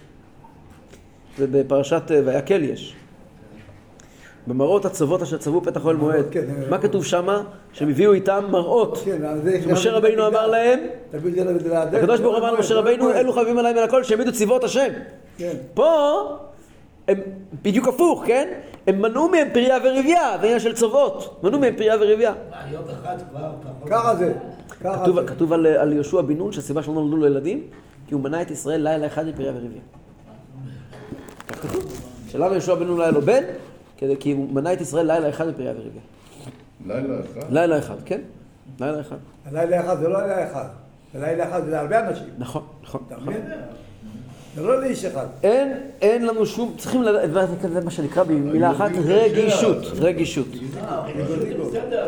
[1.38, 2.96] זה בפרשת אה, ויקל יש.
[4.46, 6.24] במראות הצוות אשר צבעו פתח אוהל מועד.
[6.30, 7.42] כן, מה כתוב שמה?
[7.72, 8.98] שהם הביאו איתם מראות.
[9.04, 9.22] כן.
[9.64, 10.78] שמשה רבינו אמר להם.
[11.92, 14.88] הקדוש ברוך הוא אמר למשה רבינו, אלו חייבים עליי מן הכל, שהעמידו צבאות השם.
[15.38, 15.52] כן.
[15.74, 16.22] פה
[17.08, 17.20] הם
[17.62, 18.48] בדיוק הפוך, כן?
[18.86, 21.40] הם מנעו מהם פריה ורבייה, זה עניין של צוות.
[21.42, 22.32] מנעו מהם פריה ורבייה.
[23.86, 24.32] ככה זה.
[24.80, 25.26] כתוב, זה.
[25.26, 27.62] כתוב על, על יהושע בן נון שהסיבה שלא נולדו לו ילדים,
[28.08, 29.82] כי הוא מנע את ישראל לילה אחד מפריה ורבייה.
[31.48, 32.00] כך כתוב.
[32.28, 33.42] שלמה יהושע בן נון לא היה לו בן?
[34.02, 36.02] כדי, כי הוא מנע את ישראל לילה אחד מפריה ורבייה.
[36.86, 37.52] לילה אחד.
[37.52, 38.20] לילה אחד, כן?
[38.80, 39.16] לילה אחד.
[39.46, 40.64] הלילה אחד זה לא לילה אחד.
[41.14, 42.24] זה לילה אחד זה להרבה אנשים.
[42.38, 43.00] נכון, נכון.
[43.10, 43.34] נכון.
[44.56, 45.26] זה לא לאיש אחד.
[45.42, 50.46] אין, אין לנו שום, צריכים לדעת, זה מה שנקרא במילה אחת, רגישות, רגישות.
[51.68, 52.06] בסדר.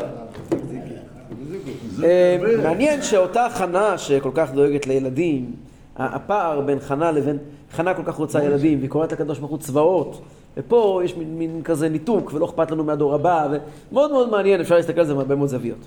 [2.05, 5.53] אה, מעניין שאותה חנה שכל כך דואגת לילדים,
[5.97, 7.39] ה- הפער בין חנה לבין,
[7.73, 10.21] חנה כל כך רוצה ילדים, והיא קוראת לקדוש ברוך הוא צבאות,
[10.57, 13.49] ופה יש מין, מין כזה ניתוק, ולא אכפת לנו מהדור הבא,
[13.91, 15.79] ומאוד מאוד מעניין, אפשר להסתכל על זה מהרבה מאוד זוויות.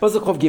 [0.00, 0.48] פסוק חוב ג'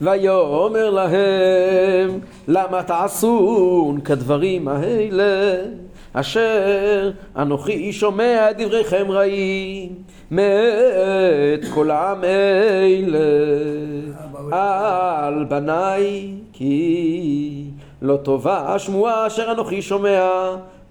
[0.00, 5.56] ויאמר להם למה תעשון כדברים האלה?
[6.12, 9.92] אשר אנוכי שומע את דבריכם רעים
[10.30, 13.18] מאת כל העם אלה.
[14.52, 17.64] על בניי כי
[18.02, 20.28] לא טובה השמועה אשר אנוכי שומע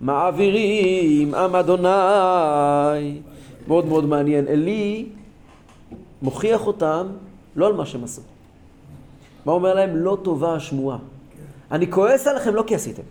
[0.02, 3.20] מעבירים עם אדוני
[3.68, 5.06] מאוד מאוד מעניין עלי
[6.22, 7.08] מוכיח אותם
[7.56, 8.22] לא על מה שהם עשו
[9.46, 9.96] מה אומר להם?
[9.96, 10.98] לא טובה השמועה.
[11.72, 13.02] אני כועס עליכם לא כי עשיתם,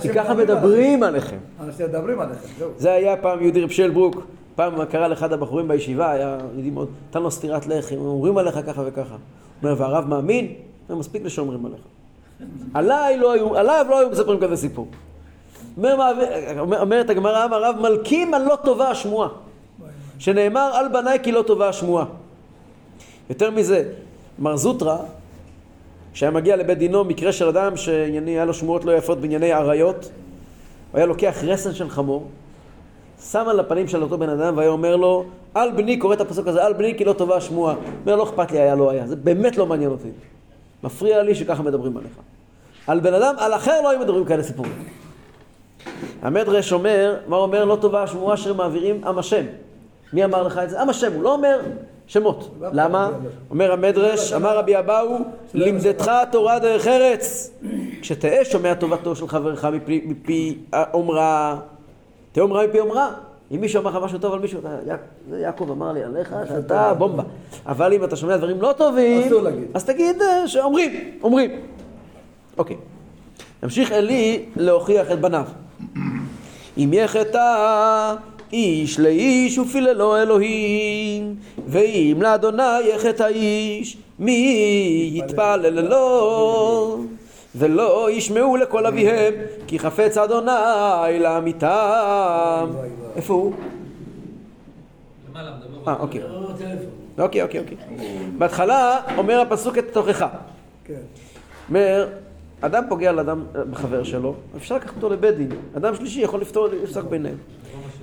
[0.00, 1.36] כי ככה מדברים עליכם.
[1.60, 2.70] אנשים מדברים עליכם, זהו.
[2.78, 4.22] זה היה פעם יהודי רב שלברוק,
[4.54, 8.82] פעם קרא לאחד הבחורים בישיבה, היה יהודי מאוד, נתן לו סטירת לחי, אומרים עליך ככה
[8.86, 9.14] וככה.
[9.14, 10.52] הוא אומר, והרב מאמין?
[10.90, 11.80] מספיק לשומרים עליך.
[12.74, 14.88] עליי לא היו, עליו לא היו מספרים כזה סיפור.
[15.80, 16.12] אומר,
[16.58, 19.28] אומר- אומרת הגמרא, אמר הרב מלכים על לא טובה השמועה.
[20.18, 22.04] שנאמר על בניי כי לא טובה השמועה.
[23.30, 23.84] יותר מזה,
[24.38, 24.96] מר זוטרא,
[26.12, 30.98] כשהיה מגיע לבית דינו מקרה של אדם שהיה לו שמועות לא יפות בענייני עריות, הוא
[30.98, 32.26] היה לוקח רסן של חמור,
[33.30, 35.24] שם על הפנים של אותו בן אדם והיה אומר לו,
[35.54, 37.74] על בני, קורא את הפסוק הזה, על בני כי לא טובה השמועה.
[38.02, 40.08] אומר, לא אכפת לי היה לא היה, זה באמת לא מעניין אותי.
[40.82, 42.12] מפריע לי שככה מדברים עליך.
[42.86, 44.72] על בן אדם, על אחר לא היו מדברים כאלה סיפורים.
[46.22, 47.64] המדרש אומר, מה אומר?
[47.64, 49.44] לא טובה השמועה אשר מעבירים עם השם.
[50.12, 50.80] מי אמר לך את זה?
[50.80, 51.60] עם השם, הוא לא אומר
[52.06, 52.50] שמות.
[52.72, 53.10] למה?
[53.50, 55.16] אומר המדרש, אמר רבי אבאו,
[55.54, 57.50] לימדתך תורה דרך ארץ.
[58.00, 60.58] כשתהא שומע טובתו של חברך מפי, מפי
[60.94, 61.56] אומרה,
[62.32, 63.10] תהא אומרה מפי אומרה.
[63.54, 64.96] אם מישהו אמר לך משהו טוב על מישהו, אתה, "יע-
[65.30, 67.22] זה יעקב אמר לי עליך שאתה בומבה.
[67.66, 69.28] אבל אם אתה שומע דברים לא טובים.
[69.74, 70.90] אז תגיד אה, שאומרים,
[71.22, 71.50] אומרים.
[72.58, 72.76] אוקיי.
[73.62, 75.44] ימשיך עלי להוכיח את בניו.
[76.84, 78.14] אם יחטא
[78.52, 81.34] איש לאיש ופיללו אלוהים,
[81.66, 87.04] ואם לאדוני יחטא איש, מי יתפלל לו?
[87.54, 89.34] ולא ישמעו לכל אביהם,
[89.66, 92.66] כי חפץ אדוני לעמיתם.
[93.16, 93.52] איפה הוא?
[95.30, 95.50] למעלה.
[95.88, 96.20] אה, אוקיי.
[97.18, 97.76] אוקיי, אוקיי, אוקיי.
[98.38, 100.28] בהתחלה אומר הפסוק את תוכחה.
[100.84, 100.94] כן.
[101.68, 102.08] אומר,
[102.60, 105.48] אדם פוגע לאדם, בחבר שלו, אפשר לקחת אותו לבית דין.
[105.76, 107.36] אדם שלישי יכול לפתור, לפסוק ביניהם.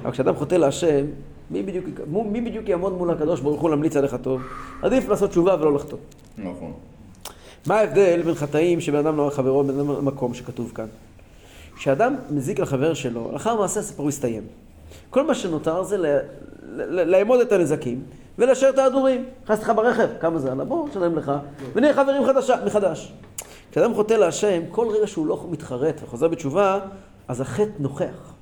[0.01, 1.05] אבל כשאדם חוטא להשם,
[1.51, 4.41] מי בדיוק, מי בדיוק יעמוד מול הקדוש ברוך הוא להמליץ עליך טוב?
[4.82, 5.97] עדיף לעשות תשובה ולא לחטוא.
[6.38, 6.74] נכון.
[7.68, 10.88] מה ההבדל בין חטאים שבן אדם לא חברו ובין אדם למקום שכתוב כאן?
[11.78, 14.43] כשאדם מזיק לחבר שלו, לאחר מעשה הסיפור הסתיים.
[15.10, 16.20] כל מה שנותר זה
[16.88, 18.01] לאמוד את הנזקים
[18.38, 19.26] ולאשר את ההדורים.
[19.43, 20.64] נכנס לך ברכב, כמה זה עלה?
[20.64, 21.32] בוא, נשלם לך,
[21.74, 23.14] ונהיה חברים חדשה, מחדש.
[23.72, 26.80] כשאדם חוטא להשם, כל רגע שהוא לא מתחרט וחוזר בתשובה,
[27.28, 28.34] אז החטא נוכח.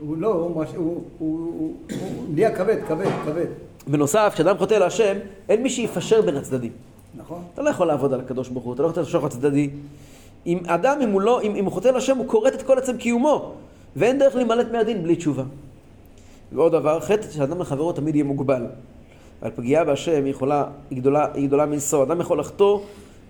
[0.00, 3.46] הוא לא, הוא, הוא, הוא, הוא, נהיה כבד, כבד, כבד.
[3.86, 5.16] בנוסף, כשאדם חוטא להשם,
[5.48, 6.72] אין מי שיפשר בין הצדדים.
[7.14, 7.42] נכון?
[7.54, 9.70] אתה לא יכול לעבוד על הקדוש ברוך הוא, אתה לא יכול לתת שוחד צדדי.
[10.46, 12.96] אם אדם, אם הוא לא, אם, אם הוא חוטא להשם, הוא כורת את כל עצם
[12.96, 13.52] קיומו,
[13.96, 15.42] ואין דרך להימלט מהדין בלי תשובה.
[16.52, 18.66] ועוד דבר, חטא שאדם לחברו תמיד יהיה מוגבל.
[19.42, 22.02] אבל פגיעה בהשם היא יכולה, היא גדולה, היא גדולה מנשוא.
[22.02, 22.80] אדם יכול לחטוא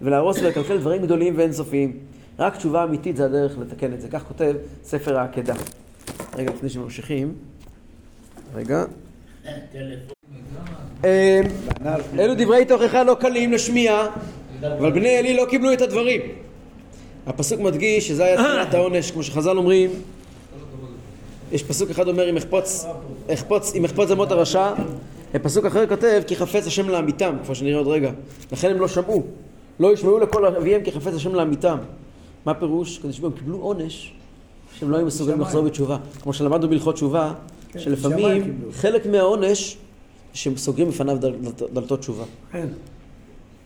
[0.03, 1.99] ולהרוס ולקלקל דברים גדולים ואינסופיים.
[2.39, 4.09] רק תשובה אמיתית זה הדרך לתקן את זה.
[4.09, 5.55] כך כותב ספר העקדה.
[6.37, 7.35] רגע, לפני שממשיכים.
[8.55, 8.85] רגע.
[11.05, 11.41] אה,
[12.19, 14.07] אלו דברי תוכחה לא קלים לשמיעה,
[14.61, 16.21] אבל בני עלי לא קיבלו את הדברים.
[17.27, 19.91] הפסוק מדגיש שזה היה תחילת העונש, כמו שחז"ל אומרים.
[21.53, 22.87] יש פסוק אחד אומר אם אחפוץ,
[23.35, 24.73] אחפוץ, אם אחפוץ אמות הרשע,
[25.35, 28.11] ופסוק אחר כותב כי חפץ השם לעמיתם, כמו שנראה עוד רגע.
[28.53, 29.23] לכן הם לא שמעו.
[29.83, 31.79] לא ישמעו לכל אביהם כי חפץ השם לעמיתם.
[32.47, 32.99] מה פירוש?
[32.99, 34.13] כדי שהם קיבלו עונש
[34.79, 35.41] שהם לא היו מסוגלים.
[35.41, 35.97] לחזור בתשובה.
[36.23, 37.33] כמו שלמדנו בהלכות תשובה,
[37.69, 38.59] כן, שלפעמים.
[38.73, 39.77] חלק מהעונש
[40.33, 42.25] שהם סוגרים בפניו דל- דלת- דלתות תשובה.
[42.53, 42.67] כן.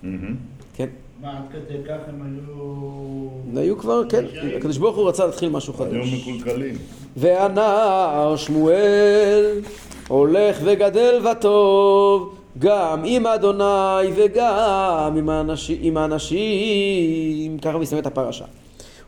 [0.02, 0.34] מהמם.
[0.76, 0.86] כן.
[1.22, 3.60] מה, עד כדי כך הם היו...
[3.60, 4.24] היו כבר, כן,
[4.56, 6.26] הקדוש ברוך הוא רצה להתחיל משהו חדש.
[6.28, 6.74] מקולקלים.
[7.16, 9.60] והנער שמואל
[10.08, 17.58] הולך וגדל וטוב גם עם אדוני וגם עם האנשים, עם האנשים.
[17.58, 18.44] ככה מסתיימת הפרשה.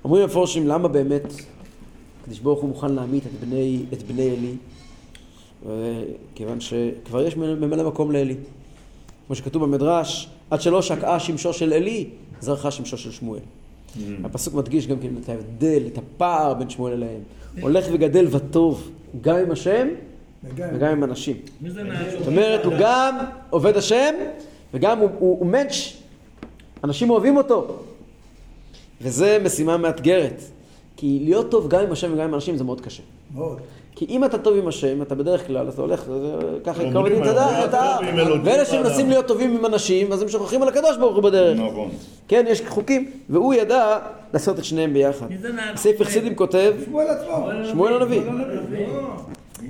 [0.05, 1.33] אומרים המפורשים למה באמת
[2.23, 4.37] הקדוש ברוך הוא מוכן להמית את בני, את בני?
[5.67, 6.03] אה,
[6.35, 8.37] כיוון שכבר יש ממלא מקום לעלי.
[9.27, 12.07] כמו שכתוב במדרש, עד שלא שקעה שמשו של עלי,
[12.41, 13.41] זרחה שמשו של שמואל.
[14.25, 17.21] הפסוק מדגיש גם כן את ההבדל, את הפער בין שמואל אליהם.
[17.61, 18.91] הולך וגדל וטוב,
[19.21, 19.89] גם עם השם
[20.45, 21.37] וגם- עם אנשים.
[22.19, 23.19] זאת אומרת, הוא גם
[23.51, 24.15] עובד השם,
[24.75, 25.75] וגם הוא, מענץ',
[26.85, 27.77] אנשים אוהבים אותו.
[29.03, 30.43] וזה משימה מאתגרת.
[30.97, 33.03] כי להיות טוב גם עם השם וגם עם אנשים זה מאוד קשה.
[33.35, 33.59] מאוד.
[33.95, 36.05] כי אם אתה טוב עם השם, אתה בדרך כלל, אתה הולך,
[36.65, 38.65] ככה "להיות הדעת, אתה- ואלה ואדם".
[38.65, 41.59] שמנסים להיות טובים עם אנשים, אז הם שוכחים על הקדוש ברוך הוא בדרך.
[41.59, 41.89] נכון.
[42.29, 43.99] כן, יש חוקים, והוא ידע
[44.33, 45.27] לעשות את שניהם ביחד.
[45.31, 45.77] מי זה נער?
[45.77, 46.75] ספר חסידים כותב,
[47.71, 48.21] שמואל הנביא.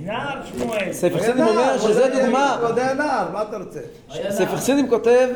[0.09, 0.93] נער שמואל.
[0.93, 3.79] ספר חסידים אומר שזה דוגמה, הוא עוד היה נער, מה אתה רוצה?
[4.29, 4.55] ספר.
[4.57, 5.29] חסידים כותב.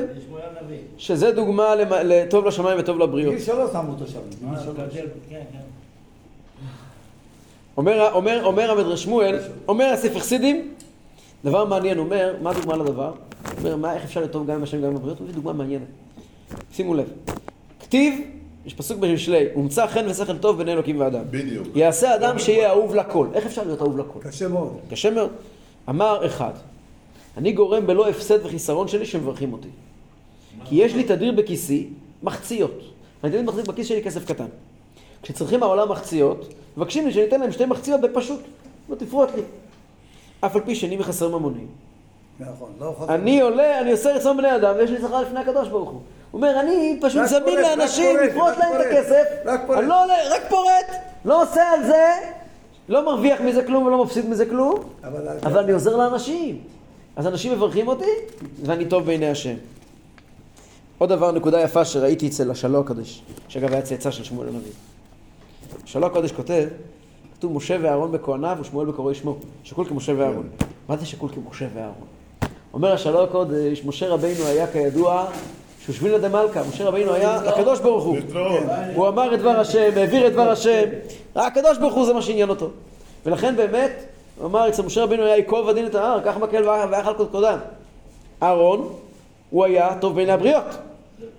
[0.98, 3.34] שזה דוגמה לטוב לשמיים וטוב לבריאות.
[3.34, 4.20] גיל שלוש שמו אותו שם.
[4.40, 4.50] גיל
[4.80, 5.58] אה, כן, כן.
[8.14, 10.74] אומר, המדרש שמואל, אומר הספר חסידים,
[11.44, 13.12] דבר מעניין, אומר, מה הדוגמה לדבר?
[13.60, 15.20] אומר, מה, איך אפשר לטוב גם עם השם וגם עם הבריאות?
[15.20, 15.88] הוא מביא דוגמה מעניינת.
[16.74, 17.08] שימו לב,
[17.80, 18.22] כתיב,
[18.66, 21.24] יש פסוק במשלי, הומצא חן ושכל טוב בין אלוקים ואדם.
[21.32, 21.68] בדיוק.
[21.76, 23.28] יעשה אדם שיהיה אהוב לכל.
[23.34, 24.20] איך אפשר להיות אהוב לכל?
[24.22, 24.78] קשה מאוד.
[24.90, 25.30] קשה מאוד.
[25.90, 26.54] אמר אחד,
[27.38, 29.68] אני גורם בלא הפסד וחיסרון שלי שמברכים אותי.
[30.66, 31.88] כי יש לי תדיר בכיסי
[32.24, 32.82] מחציות.
[33.24, 34.46] אני תמיד מחזיק בכיס שלי כסף קטן.
[35.22, 38.40] כשצריכים העולם מחציות, מבקשים לי שאני אתן להם שתי מחציות בפשוט.
[38.90, 39.42] לא תפרוט לי.
[40.42, 41.64] אף על פי שאני מחסר ממוני.
[42.40, 43.16] נכון, לא חוזר.
[43.16, 46.02] אני עולה, אני עושה רצון בני אדם, ויש לי שכר לפני הקדוש ברוך הוא.
[46.34, 49.24] הוא אומר, אני פשוט זמין פורט, לאנשים, לפרוט להם את הכסף.
[49.46, 49.80] רק פורט.
[49.80, 49.96] אני לא
[50.32, 50.86] רק פורט,
[51.26, 52.04] לא עושה על זה,
[52.90, 56.60] לא מרוויח מזה כלום ולא מפסיד מזה כלום, אבל- אבל אני עוזר לאנשים.
[57.16, 58.10] אז אנשים מברכים אותי,
[58.66, 59.54] ואני טוב בעיני השם.
[60.98, 64.72] עוד דבר, נקודה יפה שראיתי אצל השלו הקדוש, שאגב היה צאצא של שמואל הנביא.
[65.84, 66.68] השלו הקדוש כותב,
[67.38, 69.36] כתוב משה ואהרון בכהניו ושמואל בקוראי שמו.
[69.64, 70.50] שקול כמשה ואהרון.
[70.90, 72.08] מה זה שקול כמשה ואהרון?
[72.74, 75.26] אומר השלו הקודש, משה רבינו היה כידוע
[75.86, 78.16] שושבינה דמלכה, משה רבינו היה לקדוש ברוך הוא.
[78.96, 80.84] הוא אמר את דבר השם, העביר את דבר השם,
[81.36, 82.70] רק הקדוש ברוך הוא זה מה שעניין אותו.
[83.26, 83.92] ולכן באמת,
[84.38, 87.58] הוא אמר אצל משה רבינו היה ייקוב הדין את ההר, קח מקל ואכל קודקודן.
[88.44, 88.90] אהרון,
[89.50, 90.64] הוא היה טוב בעיני הבריות.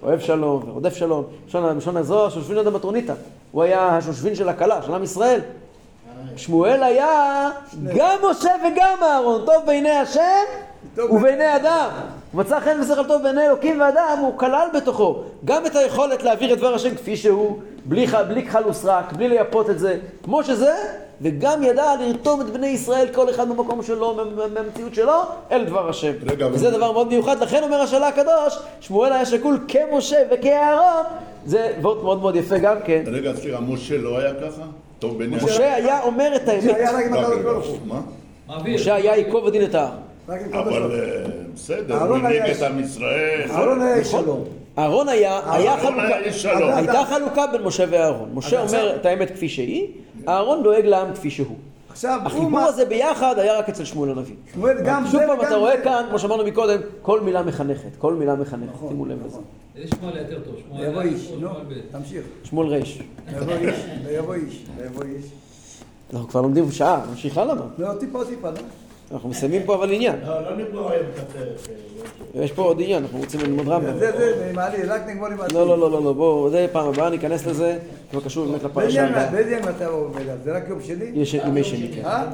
[0.02, 1.24] אוהב שלום ורודף שלום.
[1.76, 3.14] לשון- הזוהר, שושבין אדם מטרוניתא.
[3.52, 5.40] הוא היה השושבין של הכלה, של עם ישראל.
[6.36, 7.50] שמואל היה
[7.96, 10.20] גם משה וגם אהרון, טוב בעיני השם
[10.96, 11.88] ובעיני אדם.
[12.34, 16.52] הוא מצא חן ושכל טוב בעיני אלוקים ואדם, הוא כלל בתוכו גם את היכולת להעביר
[16.52, 20.74] את דבר השם כפי שהוא, בלי, בלי כחל וסרק, בלי לייפות את זה, כמו שזה,
[21.22, 25.12] וגם ידע לרתום את בני ישראל, כל אחד במקום שלו, מה- מה- מהמציאות שלו,
[25.52, 26.12] אל דבר השם.
[26.52, 31.04] וזה דבר מאוד מיוחד, לכן אומר השאלה הקדוש, שמואל היה שקול כמשה וכאהרון,
[31.46, 33.02] זה וורט מאוד מאוד יפה גם כן.
[33.06, 34.62] רגע, סליחה, משה לא היה ככה?
[34.98, 36.76] טוב משה היה אומר את האמת.
[38.64, 39.90] משה היה ייקוב הדין את ההר.
[40.28, 41.00] רק עם ברוך אבל.
[41.00, 43.50] אה, בסדר, הוא הנהיג את עם ישראל.
[43.50, 44.22] אהרון היה איש נכון.
[44.22, 44.44] שלום.
[44.78, 46.16] אהרון היה, היה חלוקה.
[46.76, 48.30] הייתה חלוקה בין משה ואהרון.
[48.34, 49.88] משה אומר את האמת כפי שהיא,
[50.28, 51.56] אהרון דואג לעם כפי שהוא.
[51.90, 52.60] עכשיו, החיבור.
[52.60, 54.34] הזה ביחד היה רק אצל שמואל הנביא.
[54.54, 55.82] שמואל, גם שוב זה פעם, וגם אתה רואה זה.
[55.82, 59.26] כאן, כמו שאמרנו מקודם, כל מילה מחנכת, כל מילה מחנכת, נכון, שימו לב לזה.
[59.26, 59.42] נכון.
[59.76, 60.54] איזה שמואל יותר טוב?
[60.68, 61.48] שמואל ויבוא א' איש, נו?
[61.92, 62.22] תמשיך.
[62.44, 63.02] שמואל ריש.
[63.36, 65.24] ויבוא איש, ויבוא איש, ויבוא איש.
[66.12, 67.54] אנחנו כבר לומדים שעה, נמשיך הלאה.
[67.78, 68.56] לא, טיפה, טיפה, לא?
[69.12, 70.16] אנחנו מסיימים פה אבל עניין.
[70.26, 71.76] לא, לא נגמור היום את הפרק.
[72.36, 73.98] אה, יש פה עוד עניין, אנחנו רוצים ללמוד רמב"ם.
[73.98, 76.88] זה, זה, זה, מעלי, רק נגמור עם לא, לא, לא, לא, לא, בואו, זה פעם
[76.88, 77.78] הבאה ניכנס לזה,
[78.10, 79.30] כבר קשור באמת לפרשה הבאה.
[79.30, 80.20] באיזה יום אתה עובד?
[80.44, 81.04] זה רק יום שני?
[81.14, 82.04] יש ימי שני, כן.
[82.04, 82.24] אה?